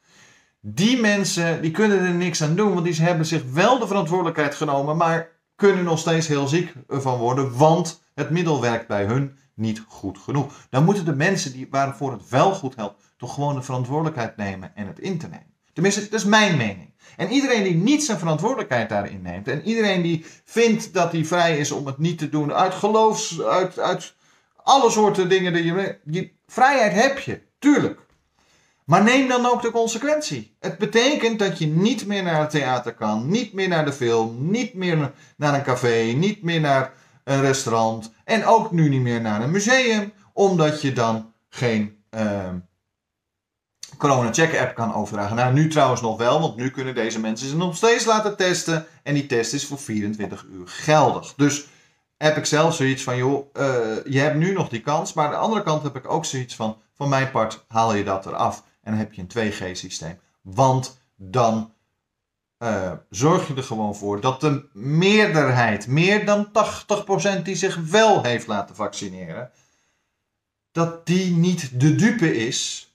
Die 0.61 1.01
mensen 1.01 1.63
die 1.63 1.71
kunnen 1.71 2.01
er 2.01 2.15
niks 2.15 2.43
aan 2.43 2.55
doen, 2.55 2.75
want 2.75 2.85
die 2.85 3.03
hebben 3.03 3.27
zich 3.27 3.43
wel 3.53 3.79
de 3.79 3.87
verantwoordelijkheid 3.87 4.55
genomen, 4.55 4.97
maar 4.97 5.29
kunnen 5.55 5.85
nog 5.85 5.99
steeds 5.99 6.27
heel 6.29 6.47
ziek 6.49 6.73
van 6.89 7.19
worden, 7.19 7.57
want 7.57 8.03
het 8.15 8.31
middel 8.31 8.61
werkt 8.61 8.87
bij 8.87 9.05
hun 9.05 9.39
niet 9.55 9.85
goed 9.89 10.19
genoeg. 10.19 10.53
Dan 10.71 10.85
moeten 10.85 11.05
de 11.05 11.15
mensen 11.15 11.53
die, 11.53 11.67
waarvoor 11.71 12.13
het 12.13 12.29
wel 12.29 12.55
goed 12.55 12.77
helpt, 12.77 13.03
toch 13.19 13.35
gewoon 13.35 13.55
de 13.55 13.63
verantwoordelijkheid 13.63 14.37
nemen 14.37 14.73
en 14.75 14.87
het 14.87 14.99
in 14.99 15.19
te 15.19 15.29
nemen. 15.29 15.47
Tenminste, 15.73 16.03
dat 16.03 16.21
is 16.21 16.25
mijn 16.25 16.57
mening. 16.57 16.93
En 17.17 17.31
iedereen 17.31 17.63
die 17.63 17.75
niet 17.75 18.05
zijn 18.05 18.19
verantwoordelijkheid 18.19 18.89
daarin 18.89 19.23
neemt, 19.23 19.49
en 19.49 19.63
iedereen 19.63 20.03
die 20.03 20.25
vindt 20.45 20.93
dat 20.93 21.13
hij 21.13 21.25
vrij 21.25 21.59
is 21.59 21.71
om 21.71 21.87
het 21.87 21.99
niet 21.99 22.19
te 22.19 22.29
doen, 22.29 22.53
uit 22.53 22.75
geloofs, 22.75 23.43
uit, 23.43 23.79
uit 23.79 24.15
alle 24.63 24.91
soorten 24.91 25.29
dingen, 25.29 25.53
die 25.53 25.65
je, 25.65 25.99
die 26.05 26.39
vrijheid 26.47 26.93
heb 26.93 27.19
je, 27.19 27.41
tuurlijk. 27.59 28.01
Maar 28.85 29.03
neem 29.03 29.29
dan 29.29 29.47
ook 29.47 29.63
de 29.63 29.71
consequentie. 29.71 30.57
Het 30.61 30.79
betekent 30.79 31.39
dat 31.39 31.59
je 31.59 31.67
niet 31.67 32.07
meer 32.07 32.23
naar 32.23 32.41
het 32.41 32.51
theater 32.51 32.95
kan, 32.95 33.29
niet 33.29 33.53
meer 33.53 33.69
naar 33.69 33.85
de 33.85 33.93
film, 33.93 34.51
niet 34.51 34.75
meer 34.75 35.13
naar 35.37 35.55
een 35.55 35.63
café, 35.63 36.03
niet 36.03 36.43
meer 36.43 36.61
naar 36.61 36.93
een 37.25 37.41
restaurant 37.41 38.13
en 38.25 38.45
ook 38.45 38.73
nu 38.73 38.89
niet 38.89 39.01
meer 39.01 39.21
naar 39.21 39.43
een 39.43 39.51
museum, 39.51 40.13
omdat 40.33 40.83
je 40.83 40.93
dan 40.93 41.33
geen 41.49 42.03
uh, 42.11 42.49
corona 43.99 44.33
check 44.33 44.59
app 44.59 44.75
kan 44.75 44.95
overdragen. 44.95 45.37
Nou, 45.37 45.53
nu 45.53 45.69
trouwens 45.69 46.01
nog 46.01 46.17
wel, 46.17 46.41
want 46.41 46.57
nu 46.57 46.71
kunnen 46.71 46.95
deze 46.95 47.21
mensen 47.21 47.49
ze 47.49 47.57
nog 47.57 47.77
steeds 47.77 48.05
laten 48.05 48.37
testen 48.37 48.87
en 49.03 49.15
die 49.15 49.27
test 49.27 49.53
is 49.53 49.67
voor 49.67 49.79
24 49.79 50.45
uur 50.51 50.69
geldig. 50.69 51.35
Dus 51.35 51.67
heb 52.17 52.37
ik 52.37 52.47
zelf 52.47 52.75
zoiets 52.75 53.03
van, 53.03 53.17
joh, 53.17 53.47
uh, 53.57 53.65
je 54.05 54.19
hebt 54.19 54.37
nu 54.37 54.53
nog 54.53 54.69
die 54.69 54.81
kans, 54.81 55.13
maar 55.13 55.25
aan 55.25 55.31
de 55.31 55.37
andere 55.37 55.63
kant 55.63 55.83
heb 55.83 55.97
ik 55.97 56.11
ook 56.11 56.25
zoiets 56.25 56.55
van, 56.55 56.77
van 56.95 57.09
mijn 57.09 57.31
part 57.31 57.65
haal 57.69 57.95
je 57.95 58.05
dat 58.05 58.27
eraf 58.27 58.63
en 58.83 58.91
dan 58.91 59.01
heb 59.01 59.13
je 59.13 59.23
een 59.23 59.53
2G 59.53 59.71
systeem. 59.73 60.19
Want 60.43 61.01
dan 61.17 61.73
uh, 62.59 62.93
zorg 63.11 63.49
je 63.49 63.55
er 63.55 63.63
gewoon 63.63 63.97
voor 63.97 64.21
dat 64.21 64.41
de 64.41 64.69
meerderheid, 64.73 65.87
meer 65.87 66.27
dan 66.27 66.49
80% 67.39 67.43
die 67.43 67.57
zich 67.57 67.77
wel 67.77 68.23
heeft 68.23 68.47
laten 68.47 68.75
vaccineren, 68.75 69.51
dat 70.73 71.07
die 71.07 71.37
niet 71.37 71.81
de 71.81 71.95
dupe 71.95 72.37
is 72.37 72.88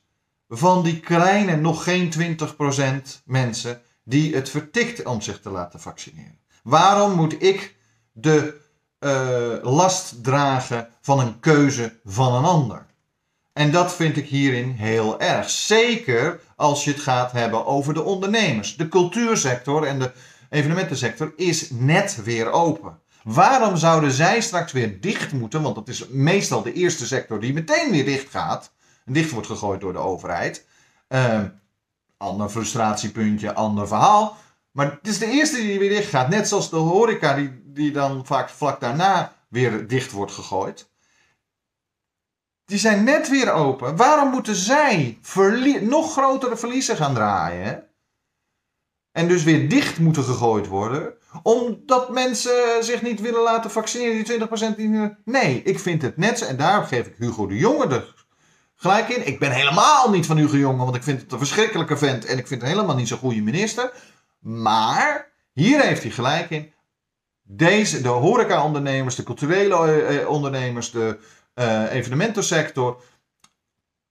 van 0.55 0.83
die 0.83 0.99
kleine, 0.99 1.55
nog 1.55 1.83
geen 1.83 2.13
20% 3.17 3.23
mensen 3.25 3.81
die 4.03 4.35
het 4.35 4.49
vertikt 4.49 5.05
om 5.05 5.21
zich 5.21 5.39
te 5.39 5.49
laten 5.49 5.79
vaccineren. 5.79 6.39
Waarom 6.63 7.15
moet 7.15 7.43
ik 7.43 7.75
de 8.11 8.61
uh, 8.99 9.73
last 9.73 10.23
dragen 10.23 10.87
van 11.01 11.19
een 11.19 11.39
keuze 11.39 11.99
van 12.03 12.35
een 12.35 12.43
ander? 12.43 12.85
En 13.53 13.71
dat 13.71 13.95
vind 13.95 14.17
ik 14.17 14.27
hierin 14.27 14.69
heel 14.69 15.19
erg. 15.19 15.49
Zeker 15.49 16.39
als 16.55 16.83
je 16.83 16.91
het 16.91 16.99
gaat 16.99 17.31
hebben 17.31 17.65
over 17.65 17.93
de 17.93 18.03
ondernemers. 18.03 18.75
De 18.75 18.87
cultuursector 18.87 19.83
en 19.83 19.99
de 19.99 20.11
evenementensector 20.49 21.33
is 21.35 21.69
net 21.69 22.23
weer 22.23 22.51
open. 22.51 22.99
Waarom 23.23 23.77
zouden 23.77 24.11
zij 24.11 24.41
straks 24.41 24.71
weer 24.71 25.01
dicht 25.01 25.31
moeten? 25.31 25.61
Want 25.61 25.75
dat 25.75 25.87
is 25.87 26.07
meestal 26.07 26.61
de 26.61 26.73
eerste 26.73 27.05
sector 27.05 27.39
die 27.39 27.53
meteen 27.53 27.91
weer 27.91 28.05
dicht 28.05 28.29
gaat. 28.29 28.71
Dicht 29.05 29.31
wordt 29.31 29.47
gegooid 29.47 29.81
door 29.81 29.93
de 29.93 29.99
overheid. 29.99 30.65
Uh, 31.09 31.41
ander 32.17 32.49
frustratiepuntje, 32.49 33.53
ander 33.53 33.87
verhaal. 33.87 34.37
Maar 34.71 34.91
het 34.91 35.07
is 35.07 35.19
de 35.19 35.31
eerste 35.31 35.55
die 35.55 35.79
weer 35.79 35.89
dicht 35.89 36.09
gaat. 36.09 36.29
Net 36.29 36.47
zoals 36.47 36.69
de 36.69 36.75
horeca 36.75 37.33
die, 37.35 37.61
die 37.65 37.91
dan 37.91 38.25
vaak 38.25 38.49
vlak 38.49 38.79
daarna 38.79 39.35
weer 39.49 39.87
dicht 39.87 40.11
wordt 40.11 40.31
gegooid. 40.31 40.91
Die 42.65 42.77
zijn 42.77 43.03
net 43.03 43.29
weer 43.29 43.51
open. 43.51 43.95
Waarom 43.95 44.29
moeten 44.29 44.55
zij 44.55 45.19
nog 45.81 46.11
grotere 46.11 46.57
verliezen 46.57 46.95
gaan 46.95 47.13
draaien? 47.13 47.87
En 49.11 49.27
dus 49.27 49.43
weer 49.43 49.69
dicht 49.69 49.99
moeten 49.99 50.23
gegooid 50.23 50.67
worden. 50.67 51.13
Omdat 51.43 52.09
mensen 52.09 52.83
zich 52.83 53.01
niet 53.01 53.21
willen 53.21 53.41
laten 53.41 53.71
vaccineren. 53.71 54.23
Die 54.23 54.73
20% 54.73 54.75
die... 54.75 55.15
Nee, 55.25 55.63
ik 55.63 55.79
vind 55.79 56.01
het 56.01 56.17
net 56.17 56.37
zo. 56.37 56.45
En 56.45 56.57
daar 56.57 56.83
geef 56.83 57.07
ik 57.07 57.15
Hugo 57.17 57.47
de 57.47 57.57
Jonge 57.57 57.87
de 57.87 58.13
gelijk 58.84 59.10
in. 59.10 59.28
Ik 59.28 59.39
ben 59.39 59.52
helemaal 59.52 60.10
niet 60.10 60.26
van 60.26 60.38
Hugo 60.38 60.58
Jonge. 60.58 60.84
Want 60.84 60.96
ik 60.96 61.04
vind 61.04 61.22
het 61.22 61.32
een 61.32 61.38
verschrikkelijke 61.38 61.98
vent. 61.98 62.26
En 62.26 62.38
ik 62.38 62.48
vind 62.48 62.62
het 62.62 62.69
helemaal 62.69 62.96
niet 62.96 63.08
zo'n 63.08 63.17
goede 63.17 63.41
minister. 63.41 63.93
Maar 64.39 65.32
hier 65.54 65.82
heeft 65.82 66.02
hij 66.02 66.12
gelijk 66.12 66.50
in. 66.50 66.74
Deze, 67.41 68.02
de 68.02 68.08
horeca-ondernemers, 68.08 69.15
de 69.15 69.24
culturele 69.24 70.02
eh, 70.02 70.30
ondernemers, 70.30 70.91
de 70.91 71.19
uh, 71.56 71.93
evenementensector 71.93 73.04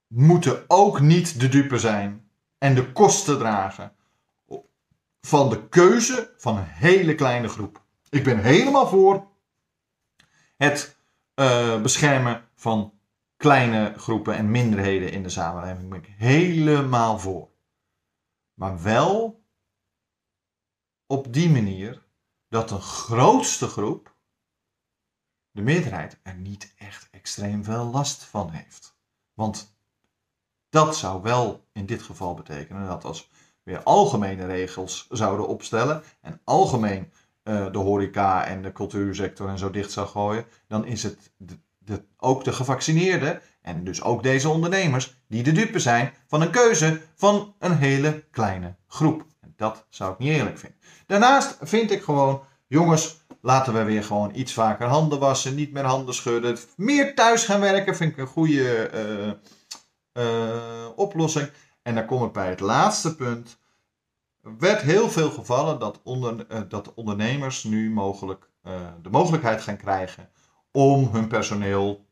moeten 0.07 0.65
ook 0.67 1.01
niet 1.01 1.41
de 1.41 1.49
dupe 1.49 1.79
zijn 1.79 2.31
en 2.59 2.75
de 2.75 2.93
kosten 2.93 3.39
dragen 3.39 3.93
van 5.21 5.51
de 5.51 5.69
keuze 5.69 6.35
van 6.37 6.57
een 6.57 6.67
hele 6.67 7.15
kleine 7.15 7.49
groep. 7.49 7.83
Ik 8.09 8.25
ben 8.25 8.39
helemaal 8.39 8.89
voor 8.89 9.27
het 10.57 10.97
beschermen 11.83 12.45
van 12.55 12.93
kleine 13.43 13.95
groepen 13.97 14.37
en 14.37 14.51
minderheden 14.51 15.13
in 15.13 15.23
de 15.23 15.29
samenleving. 15.29 15.89
Ben 15.89 15.99
ik 15.99 16.15
helemaal 16.17 17.19
voor. 17.19 17.49
Maar 18.55 18.83
wel 18.83 19.45
op 21.07 21.33
die 21.33 21.51
manier 21.51 22.03
dat 22.49 22.69
de 22.69 22.79
grootste 22.79 23.67
groep, 23.67 24.15
de 25.51 25.63
meerderheid, 25.63 26.19
er 26.23 26.35
niet 26.35 26.75
echt 26.77 27.09
extreem 27.11 27.65
veel 27.65 27.85
last 27.85 28.25
van 28.25 28.51
heeft. 28.51 28.97
Want 29.35 29.77
dat 30.69 30.97
zou 30.97 31.23
wel 31.23 31.65
in 31.73 31.87
dit 31.87 32.03
geval 32.03 32.35
betekenen 32.35 32.87
dat 32.87 33.05
als 33.05 33.29
we 33.29 33.37
weer 33.63 33.83
algemene 33.83 34.47
regels 34.47 35.07
zouden 35.11 35.49
opstellen 35.49 36.03
en 36.21 36.41
algemeen 36.45 37.13
uh, 37.45 37.73
de 37.73 37.79
horeca 37.79 38.47
en 38.47 38.63
de 38.63 38.73
cultuursector 38.73 39.49
en 39.49 39.59
zo 39.59 39.71
dicht 39.71 39.93
zou 39.93 40.09
gooien, 40.09 40.47
dan 40.67 40.85
is 40.85 41.03
het 41.03 41.31
ook 42.19 42.45
de 42.45 42.53
gevaccineerden 42.53 43.41
en 43.63 43.85
dus 43.85 44.03
ook 44.03 44.23
deze 44.23 44.49
ondernemers 44.49 45.23
die 45.29 45.43
de 45.43 45.53
dupe 45.53 45.79
zijn 45.79 46.13
van 46.27 46.43
een 46.43 46.51
keuze 46.51 47.01
van 47.15 47.55
een 47.59 47.77
hele 47.77 48.25
kleine 48.31 48.75
groep. 48.87 49.25
En 49.41 49.55
dat 49.57 49.87
zou 49.89 50.13
ik 50.13 50.19
niet 50.19 50.33
eerlijk 50.33 50.59
vinden. 50.59 50.79
Daarnaast 51.07 51.57
vind 51.61 51.91
ik 51.91 52.03
gewoon, 52.03 52.43
jongens, 52.67 53.23
Laten 53.45 53.73
we 53.75 53.83
weer 53.83 54.05
gewoon 54.05 54.35
iets 54.35 54.53
vaker 54.53 54.87
handen 54.87 55.19
wassen, 55.19 55.55
niet 55.55 55.73
meer 55.73 55.85
handen 55.85 56.15
schudden. 56.15 56.59
Meer 56.77 57.15
thuis 57.15 57.45
gaan 57.45 57.61
werken 57.61 57.97
vind 57.97 58.13
ik 58.13 58.19
een 58.19 58.27
goede 58.27 58.91
uh, 60.15 60.25
uh, 60.25 60.89
oplossing. 60.97 61.51
En 61.83 61.95
dan 61.95 62.07
kom 62.07 62.25
ik 62.25 62.33
bij 62.33 62.49
het 62.49 62.61
laatste 62.61 63.17
punt. 63.17 63.59
Er 64.43 64.59
werd 64.59 64.83
heel 64.83 65.11
veel 65.11 65.31
gevallen 65.31 65.79
dat, 65.79 66.01
onder, 66.03 66.47
uh, 66.53 66.61
dat 66.69 66.95
ondernemers 66.95 67.65
nu 67.65 67.91
mogelijk 67.91 68.51
de 69.03 69.11
mogelijkheid 69.11 69.63
gaan 69.63 69.77
krijgen 69.77 70.31
om 70.73 71.09
hun 71.13 71.29
personeel 71.29 72.07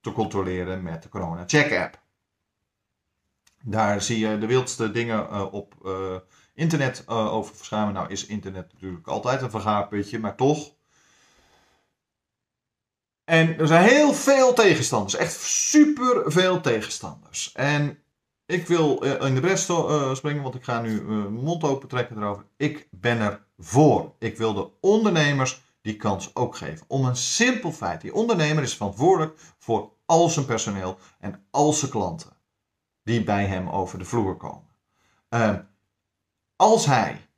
te 0.00 0.12
controleren 0.12 0.82
met 0.82 1.02
de 1.02 1.08
Corona 1.08 1.44
Check 1.46 1.76
app. 1.76 2.00
Daar 3.62 4.02
zie 4.02 4.18
je 4.18 4.38
de 4.38 4.46
wildste 4.46 4.90
dingen 4.90 5.28
uh, 5.30 5.52
op 5.52 5.74
uh, 5.84 6.16
internet 6.54 7.04
uh, 7.08 7.32
over 7.32 7.54
verschijnen. 7.54 7.94
Nou 7.94 8.08
is 8.08 8.26
internet 8.26 8.72
natuurlijk 8.72 9.06
altijd 9.06 9.42
een 9.42 9.50
vergaarputje, 9.50 10.18
maar 10.18 10.36
toch. 10.36 10.74
En 13.24 13.58
er 13.58 13.66
zijn 13.66 13.88
heel 13.88 14.14
veel 14.14 14.52
tegenstanders. 14.52 15.16
Echt 15.16 15.40
super 15.40 16.32
veel 16.32 16.60
tegenstanders. 16.60 17.52
En 17.52 17.98
ik 18.46 18.66
wil 18.66 19.02
in 19.02 19.34
de 19.34 19.40
bres 19.40 19.68
springen, 20.16 20.42
want 20.42 20.54
ik 20.54 20.64
ga 20.64 20.80
nu 20.80 21.02
mijn 21.02 21.32
mond 21.32 21.64
open 21.64 21.88
trekken 21.88 22.16
erover. 22.16 22.44
Ik 22.56 22.88
ben 22.90 23.18
er 23.18 23.44
voor. 23.58 24.14
Ik 24.18 24.36
wil 24.36 24.54
de 24.54 24.70
ondernemers 24.80 25.62
die 25.80 25.96
kans 25.96 26.34
ook 26.34 26.56
geven. 26.56 26.86
Om 26.88 27.04
een 27.04 27.16
simpel 27.16 27.72
feit. 27.72 28.00
Die 28.00 28.14
ondernemer 28.14 28.62
is 28.62 28.76
verantwoordelijk 28.76 29.38
voor 29.58 29.92
al 30.06 30.28
zijn 30.28 30.46
personeel 30.46 30.98
en 31.18 31.46
al 31.50 31.72
zijn 31.72 31.90
klanten 31.90 32.36
die 33.02 33.24
bij 33.24 33.46
hem 33.46 33.68
over 33.68 33.98
de 33.98 34.04
vloer 34.04 34.36
komen. 34.36 34.68
Uh, 35.30 35.56
als 36.56 36.86
hij 36.86 37.28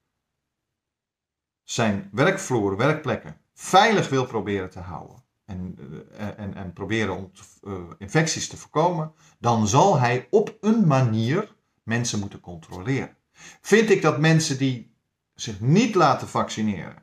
zijn 1.62 2.08
werkvloer, 2.12 2.76
werkplekken 2.76 3.36
veilig 3.54 4.08
wil 4.08 4.26
proberen 4.26 4.70
te 4.70 4.80
houden 4.80 5.24
en, 5.44 5.76
uh, 5.80 6.38
en, 6.38 6.54
en 6.54 6.72
proberen 6.72 7.16
om 7.16 7.30
uh, 7.62 7.90
infecties 7.98 8.48
te 8.48 8.56
voorkomen, 8.56 9.12
dan 9.38 9.68
zal 9.68 9.98
hij 9.98 10.26
op 10.30 10.56
een 10.60 10.86
manier 10.86 11.54
mensen 11.82 12.18
moeten 12.18 12.40
controleren. 12.40 13.16
Vind 13.60 13.90
ik 13.90 14.02
dat 14.02 14.18
mensen 14.18 14.58
die 14.58 14.96
zich 15.34 15.60
niet 15.60 15.94
laten 15.94 16.28
vaccineren, 16.28 17.02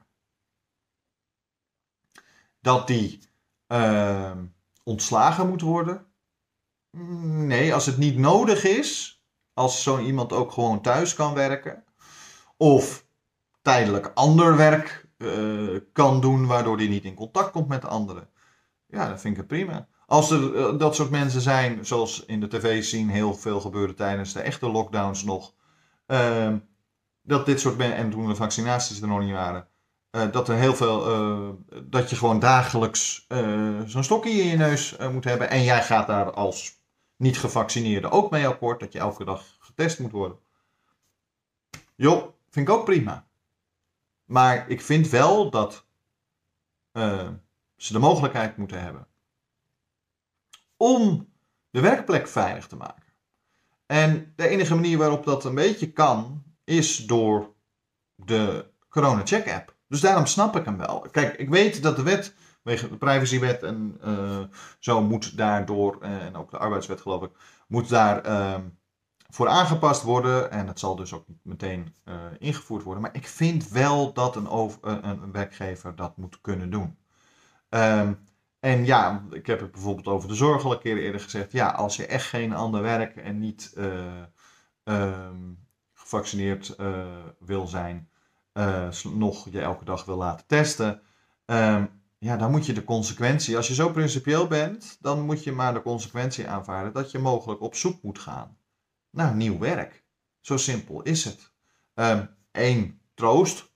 dat 2.61 2.87
die 2.87 3.19
ehm, 3.67 4.45
ontslagen 4.83 5.47
moeten 5.47 5.67
worden? 5.67 6.05
Nee, 7.47 7.73
als 7.73 7.85
het 7.85 7.97
niet 7.97 8.17
nodig 8.17 8.63
is, 8.63 9.21
als 9.53 9.83
zo 9.83 9.99
iemand 9.99 10.33
ook 10.33 10.51
gewoon 10.51 10.81
thuis 10.81 11.13
kan 11.13 11.33
werken, 11.33 11.83
of 12.57 13.05
tijdelijk 13.61 14.11
ander 14.13 14.55
werk 14.55 15.07
uh, 15.17 15.79
kan 15.93 16.21
doen, 16.21 16.45
waardoor 16.45 16.77
hij 16.77 16.87
niet 16.87 17.03
in 17.03 17.13
contact 17.13 17.51
komt 17.51 17.67
met 17.67 17.85
anderen. 17.85 18.29
Ja, 18.85 19.09
dat 19.09 19.21
vind 19.21 19.37
ik 19.37 19.47
prima. 19.47 19.87
Als 20.05 20.31
er 20.31 20.55
uh, 20.55 20.77
dat 20.79 20.95
soort 20.95 21.09
mensen 21.09 21.41
zijn, 21.41 21.85
zoals 21.85 22.25
in 22.25 22.39
de 22.39 22.47
tv 22.47 22.83
zien 22.83 23.09
heel 23.09 23.33
veel 23.33 23.61
gebeurde 23.61 23.93
tijdens 23.93 24.33
de 24.33 24.41
echte 24.41 24.69
lockdowns 24.69 25.23
nog, 25.23 25.53
uh, 26.07 26.53
dat 27.21 27.45
dit 27.45 27.59
soort 27.59 27.77
mensen, 27.77 27.97
en 27.97 28.09
toen 28.09 28.27
de 28.27 28.35
vaccinaties 28.35 29.01
er 29.01 29.07
nog 29.07 29.19
niet 29.19 29.31
waren, 29.31 29.67
uh, 30.11 30.31
dat 30.31 30.49
er 30.49 30.55
heel 30.55 30.75
veel, 30.75 31.11
uh, 31.11 31.49
dat 31.83 32.09
je 32.09 32.15
gewoon 32.15 32.39
dagelijks 32.39 33.25
uh, 33.27 33.81
zo'n 33.85 34.03
stokje 34.03 34.31
in 34.31 34.47
je 34.47 34.57
neus 34.57 34.97
moet 34.97 35.23
hebben. 35.23 35.49
En 35.49 35.63
jij 35.63 35.83
gaat 35.83 36.07
daar 36.07 36.31
als 36.31 36.77
niet 37.15 37.37
gevaccineerde 37.37 38.09
ook 38.09 38.31
mee 38.31 38.47
akkoord, 38.47 38.79
dat 38.79 38.93
je 38.93 38.99
elke 38.99 39.25
dag 39.25 39.57
getest 39.59 39.99
moet 39.99 40.11
worden. 40.11 40.39
Jo, 41.95 42.35
vind 42.49 42.67
ik 42.67 42.73
ook 42.73 42.85
prima. 42.85 43.27
Maar 44.25 44.69
ik 44.69 44.81
vind 44.81 45.09
wel 45.09 45.49
dat 45.49 45.85
ze 47.75 47.93
de 47.93 47.99
mogelijkheid 47.99 48.57
moeten 48.57 48.81
hebben 48.81 49.07
om 50.77 51.33
de 51.69 51.81
werkplek 51.81 52.27
veilig 52.27 52.67
te 52.67 52.75
maken. 52.75 53.03
En 53.85 54.33
de 54.35 54.47
enige 54.47 54.75
manier 54.75 54.97
waarop 54.97 55.25
dat 55.25 55.45
een 55.45 55.55
beetje 55.55 55.91
kan, 55.91 56.43
is 56.63 56.97
door 56.97 57.53
de 58.15 58.71
Corona 58.89 59.25
Check 59.25 59.53
app. 59.53 59.77
Dus 59.89 60.01
daarom 60.01 60.25
snap 60.25 60.55
ik 60.55 60.65
hem 60.65 60.77
wel. 60.77 61.07
Kijk, 61.11 61.35
ik 61.35 61.49
weet 61.49 61.83
dat 61.83 61.95
de 61.95 62.03
wet, 62.03 62.33
de 62.63 62.97
privacywet 62.99 63.63
en 63.63 63.97
uh, 64.05 64.39
zo, 64.79 65.01
moet 65.01 65.37
daardoor, 65.37 65.97
uh, 66.01 66.25
en 66.25 66.35
ook 66.35 66.51
de 66.51 66.57
arbeidswet 66.57 67.01
geloof 67.01 67.23
ik, 67.23 67.31
moet 67.67 67.89
daar 67.89 68.25
uh, 68.25 68.55
voor 69.29 69.47
aangepast 69.47 70.01
worden. 70.01 70.51
En 70.51 70.67
het 70.67 70.79
zal 70.79 70.95
dus 70.95 71.13
ook 71.13 71.25
meteen 71.43 71.95
uh, 72.05 72.15
ingevoerd 72.37 72.83
worden. 72.83 73.03
Maar 73.03 73.15
ik 73.15 73.27
vind 73.27 73.69
wel 73.69 74.13
dat 74.13 74.35
een, 74.35 74.49
over, 74.49 74.79
een 74.81 75.31
werkgever 75.31 75.95
dat 75.95 76.17
moet 76.17 76.41
kunnen 76.41 76.69
doen. 76.69 76.97
Um, 77.69 78.19
en 78.59 78.85
ja, 78.85 79.25
ik 79.31 79.47
heb 79.47 79.59
het 79.59 79.71
bijvoorbeeld 79.71 80.07
over 80.07 80.29
de 80.29 80.35
zorg 80.35 80.63
al 80.63 80.71
een 80.71 80.79
keer 80.79 80.97
eerder 80.97 81.21
gezegd. 81.21 81.51
Ja, 81.51 81.69
als 81.69 81.95
je 81.95 82.05
echt 82.05 82.27
geen 82.27 82.53
ander 82.53 82.81
werk 82.81 83.15
en 83.15 83.39
niet 83.39 83.73
um, 84.83 85.67
gevaccineerd 85.93 86.75
wil 87.39 87.67
zijn, 87.67 88.08
nog 89.13 89.47
je 89.51 89.61
elke 89.61 89.85
dag 89.85 90.05
wil 90.05 90.17
laten 90.17 90.47
testen. 90.47 91.01
Um, 91.45 92.01
ja, 92.17 92.37
dan 92.37 92.51
moet 92.51 92.65
je 92.65 92.73
de 92.73 92.83
consequentie, 92.83 93.57
als 93.57 93.67
je 93.67 93.73
zo 93.73 93.91
principieel 93.91 94.47
bent, 94.47 94.97
dan 94.99 95.21
moet 95.21 95.43
je 95.43 95.51
maar 95.51 95.73
de 95.73 95.81
consequentie 95.81 96.47
aanvaarden 96.47 96.93
dat 96.93 97.11
je 97.11 97.19
mogelijk 97.19 97.61
op 97.61 97.75
zoek 97.75 98.01
moet 98.01 98.19
gaan 98.19 98.57
naar 99.09 99.35
nieuw 99.35 99.59
werk. 99.59 100.03
Zo 100.39 100.57
simpel 100.57 101.01
is 101.01 101.25
het. 101.25 101.51
Eén 102.51 102.77
um, 102.77 103.01
troost, 103.13 103.71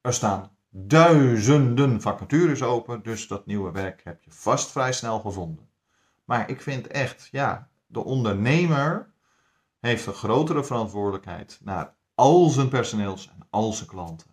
er 0.00 0.14
staan 0.14 0.56
duizenden 0.68 2.00
vacatures 2.00 2.62
open, 2.62 3.02
dus 3.02 3.28
dat 3.28 3.46
nieuwe 3.46 3.70
werk 3.70 4.04
heb 4.04 4.22
je 4.22 4.30
vast 4.30 4.70
vrij 4.70 4.92
snel 4.92 5.20
gevonden. 5.20 5.68
Maar 6.24 6.50
ik 6.50 6.60
vind 6.60 6.86
echt, 6.86 7.28
ja, 7.30 7.70
de 7.86 8.04
ondernemer 8.04 9.12
heeft 9.80 10.06
een 10.06 10.14
grotere 10.14 10.64
verantwoordelijkheid 10.64 11.58
naar 11.62 11.94
al 12.22 12.48
zijn 12.48 12.68
personeels 12.68 13.28
en 13.28 13.46
al 13.50 13.72
zijn 13.72 13.88
klanten. 13.88 14.30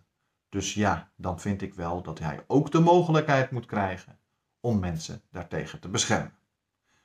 Dus 0.50 0.74
ja, 0.74 1.12
dan 1.16 1.40
vind 1.40 1.62
ik 1.62 1.74
wel 1.74 2.02
dat 2.02 2.20
hij 2.20 2.44
ook 2.48 2.72
de 2.72 2.80
mogelijkheid 2.80 3.52
moet 3.52 3.66
krijgen 3.66 4.20
om 4.60 4.80
mensen 4.80 5.22
daartegen 5.32 5.80
te 5.80 5.90
beschermen. 5.90 6.38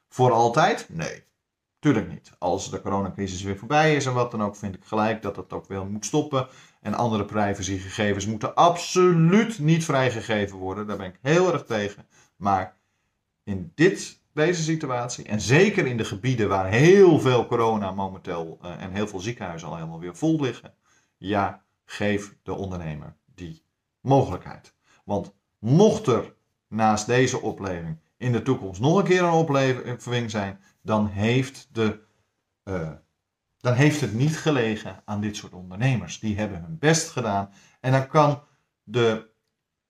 Voor 0.08 0.32
altijd? 0.32 0.88
Nee, 0.88 1.24
tuurlijk 1.78 2.08
niet. 2.08 2.32
Als 2.38 2.70
de 2.70 2.80
coronacrisis 2.80 3.42
weer 3.42 3.56
voorbij 3.58 3.96
is 3.96 4.06
en 4.06 4.14
wat 4.14 4.30
dan 4.30 4.42
ook, 4.42 4.56
vind 4.56 4.74
ik 4.74 4.84
gelijk 4.84 5.22
dat 5.22 5.36
het 5.36 5.52
ook 5.52 5.66
wel 5.66 5.84
moet 5.84 6.04
stoppen. 6.04 6.48
En 6.80 6.94
andere 6.94 7.24
privacygegevens 7.24 8.26
moeten 8.26 8.54
absoluut 8.54 9.58
niet 9.58 9.84
vrijgegeven 9.84 10.58
worden. 10.58 10.86
Daar 10.86 10.96
ben 10.96 11.06
ik 11.06 11.18
heel 11.22 11.52
erg 11.52 11.64
tegen. 11.64 12.06
Maar 12.36 12.76
in 13.44 13.72
dit, 13.74 14.20
deze 14.34 14.62
situatie, 14.62 15.24
en 15.24 15.40
zeker 15.40 15.86
in 15.86 15.96
de 15.96 16.04
gebieden 16.04 16.48
waar 16.48 16.68
heel 16.68 17.20
veel 17.20 17.46
corona 17.46 17.90
momenteel 17.90 18.58
uh, 18.62 18.82
en 18.82 18.92
heel 18.92 19.08
veel 19.08 19.20
ziekenhuizen 19.20 19.68
al 19.68 19.74
helemaal 19.74 20.00
weer 20.00 20.16
vol 20.16 20.40
liggen, 20.40 20.74
ja, 21.16 21.64
geef 21.84 22.36
de 22.42 22.52
ondernemer 22.52 23.16
die 23.34 23.64
mogelijkheid. 24.00 24.74
Want 25.04 25.34
mocht 25.58 26.06
er 26.06 26.34
naast 26.68 27.06
deze 27.06 27.40
opleving 27.40 27.98
in 28.16 28.32
de 28.32 28.42
toekomst 28.42 28.80
nog 28.80 28.98
een 28.98 29.04
keer 29.04 29.22
een 29.22 29.30
opleving 29.30 30.30
zijn, 30.30 30.60
dan 30.82 31.06
heeft, 31.06 31.68
de, 31.72 32.00
uh, 32.64 32.90
dan 33.60 33.74
heeft 33.74 34.00
het 34.00 34.14
niet 34.14 34.38
gelegen 34.38 35.02
aan 35.04 35.20
dit 35.20 35.36
soort 35.36 35.52
ondernemers. 35.52 36.20
Die 36.20 36.36
hebben 36.36 36.60
hun 36.62 36.78
best 36.78 37.10
gedaan 37.10 37.50
en 37.80 37.92
dan 37.92 38.06
kan, 38.08 38.42
de, 38.82 39.30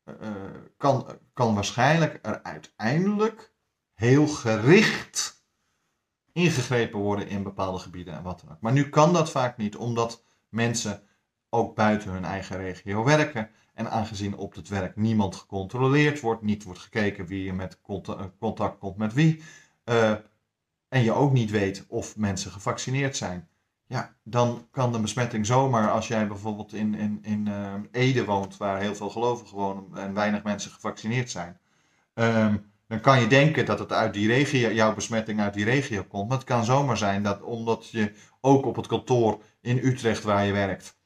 uh, 0.04 0.28
kan, 0.76 1.06
kan 1.32 1.54
waarschijnlijk 1.54 2.18
er 2.22 2.42
uiteindelijk 2.42 3.53
heel 3.94 4.26
gericht 4.26 5.44
ingegrepen 6.32 6.98
worden 6.98 7.28
in 7.28 7.42
bepaalde 7.42 7.78
gebieden 7.78 8.14
en 8.14 8.22
wat 8.22 8.40
dan 8.40 8.50
ook. 8.50 8.60
Maar 8.60 8.72
nu 8.72 8.88
kan 8.88 9.12
dat 9.12 9.30
vaak 9.30 9.56
niet, 9.56 9.76
omdat 9.76 10.24
mensen 10.48 11.02
ook 11.50 11.74
buiten 11.74 12.10
hun 12.10 12.24
eigen 12.24 12.56
regio 12.56 13.04
werken. 13.04 13.50
En 13.74 13.90
aangezien 13.90 14.36
op 14.36 14.54
het 14.54 14.68
werk 14.68 14.96
niemand 14.96 15.36
gecontroleerd 15.36 16.20
wordt, 16.20 16.42
niet 16.42 16.64
wordt 16.64 16.80
gekeken 16.80 17.26
wie 17.26 17.44
je 17.44 17.52
met 17.52 17.80
contact 18.38 18.78
komt 18.78 18.96
met 18.96 19.12
wie, 19.12 19.42
uh, 19.84 20.14
en 20.88 21.02
je 21.02 21.12
ook 21.12 21.32
niet 21.32 21.50
weet 21.50 21.84
of 21.88 22.16
mensen 22.16 22.50
gevaccineerd 22.50 23.16
zijn, 23.16 23.48
ja, 23.86 24.14
dan 24.22 24.68
kan 24.70 24.92
de 24.92 25.00
besmetting 25.00 25.46
zomaar, 25.46 25.90
als 25.90 26.08
jij 26.08 26.26
bijvoorbeeld 26.26 26.72
in, 26.72 26.94
in, 26.94 27.18
in 27.22 27.46
uh, 27.48 27.74
Ede 27.90 28.24
woont, 28.24 28.56
waar 28.56 28.80
heel 28.80 28.94
veel 28.94 29.10
gelovigen 29.10 29.56
wonen 29.56 29.96
en 29.96 30.14
weinig 30.14 30.42
mensen 30.42 30.70
gevaccineerd 30.70 31.30
zijn, 31.30 31.58
um, 32.14 32.72
dan 32.86 33.00
kan 33.00 33.20
je 33.20 33.26
denken 33.26 33.66
dat 33.66 33.78
het 33.78 33.92
uit 33.92 34.14
die 34.14 34.26
regio, 34.26 34.70
jouw 34.70 34.94
besmetting 34.94 35.40
uit 35.40 35.54
die 35.54 35.64
regio 35.64 36.02
komt. 36.02 36.28
Maar 36.28 36.38
het 36.38 36.46
kan 36.46 36.64
zomaar 36.64 36.96
zijn 36.96 37.22
dat 37.22 37.42
omdat 37.42 37.90
je 37.90 38.12
ook 38.40 38.66
op 38.66 38.76
het 38.76 38.86
kantoor 38.86 39.42
in 39.60 39.78
Utrecht 39.78 40.22
waar 40.22 40.44
je 40.44 40.52
werkt, 40.52 40.96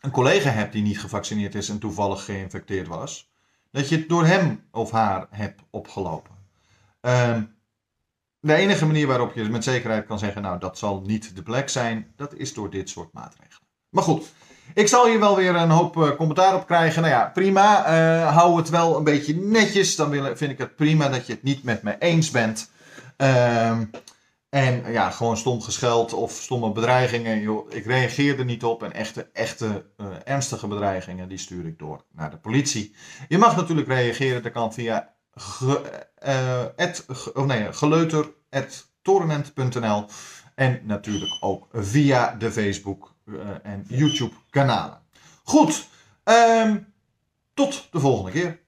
een 0.00 0.10
collega 0.10 0.50
hebt 0.50 0.72
die 0.72 0.82
niet 0.82 1.00
gevaccineerd 1.00 1.54
is 1.54 1.68
en 1.68 1.78
toevallig 1.78 2.24
geïnfecteerd 2.24 2.86
was, 2.86 3.32
dat 3.70 3.88
je 3.88 3.96
het 3.96 4.08
door 4.08 4.26
hem 4.26 4.64
of 4.70 4.90
haar 4.90 5.26
hebt 5.30 5.62
opgelopen. 5.70 6.34
Um, 7.00 7.54
de 8.40 8.54
enige 8.54 8.86
manier 8.86 9.06
waarop 9.06 9.34
je 9.34 9.44
met 9.44 9.64
zekerheid 9.64 10.06
kan 10.06 10.18
zeggen, 10.18 10.42
nou 10.42 10.58
dat 10.58 10.78
zal 10.78 11.00
niet 11.00 11.36
de 11.36 11.42
plek 11.42 11.68
zijn, 11.68 12.12
dat 12.16 12.34
is 12.34 12.54
door 12.54 12.70
dit 12.70 12.88
soort 12.88 13.12
maatregelen. 13.12 13.68
Maar 13.88 14.02
goed, 14.02 14.32
ik 14.74 14.88
zal 14.88 15.06
hier 15.06 15.20
wel 15.20 15.36
weer 15.36 15.54
een 15.54 15.70
hoop 15.70 15.96
uh, 15.96 16.10
commentaar 16.10 16.54
op 16.54 16.66
krijgen. 16.66 17.02
Nou 17.02 17.14
ja, 17.14 17.30
prima. 17.34 17.86
Uh, 17.86 18.36
hou 18.36 18.56
het 18.56 18.70
wel 18.70 18.96
een 18.96 19.04
beetje 19.04 19.34
netjes. 19.34 19.96
Dan 19.96 20.36
vind 20.36 20.50
ik 20.50 20.58
het 20.58 20.76
prima 20.76 21.08
dat 21.08 21.26
je 21.26 21.32
het 21.32 21.42
niet 21.42 21.62
met 21.62 21.82
me 21.82 21.98
eens 21.98 22.30
bent. 22.30 22.70
Uh, 23.18 23.78
en 24.48 24.92
ja, 24.92 25.10
gewoon 25.10 25.36
stom 25.36 25.62
gescheld 25.62 26.12
of 26.12 26.32
stomme 26.32 26.72
bedreigingen. 26.72 27.64
Ik 27.68 27.84
reageer 27.84 28.38
er 28.38 28.44
niet 28.44 28.64
op. 28.64 28.82
En 28.82 28.92
echte, 28.92 29.30
echte 29.32 29.84
uh, 29.96 30.06
ernstige 30.24 30.66
bedreigingen, 30.66 31.28
die 31.28 31.38
stuur 31.38 31.66
ik 31.66 31.78
door 31.78 32.04
naar 32.12 32.30
de 32.30 32.38
politie. 32.38 32.94
Je 33.28 33.38
mag 33.38 33.56
natuurlijk 33.56 33.88
reageren. 33.88 34.42
Dat 34.42 34.52
kan 34.52 34.72
via 34.72 35.14
ge, 35.34 36.06
nee, 37.46 37.72
geleuter.torenent.nl. 37.72 40.06
En 40.54 40.80
natuurlijk 40.84 41.36
ook 41.40 41.68
via 41.72 42.34
de 42.38 42.52
Facebook 42.52 43.04
eh, 43.04 43.11
en 43.62 43.84
YouTube 43.88 44.34
kanalen. 44.50 45.00
Goed, 45.42 45.88
ehm, 46.24 46.78
tot 47.54 47.88
de 47.90 48.00
volgende 48.00 48.30
keer. 48.30 48.61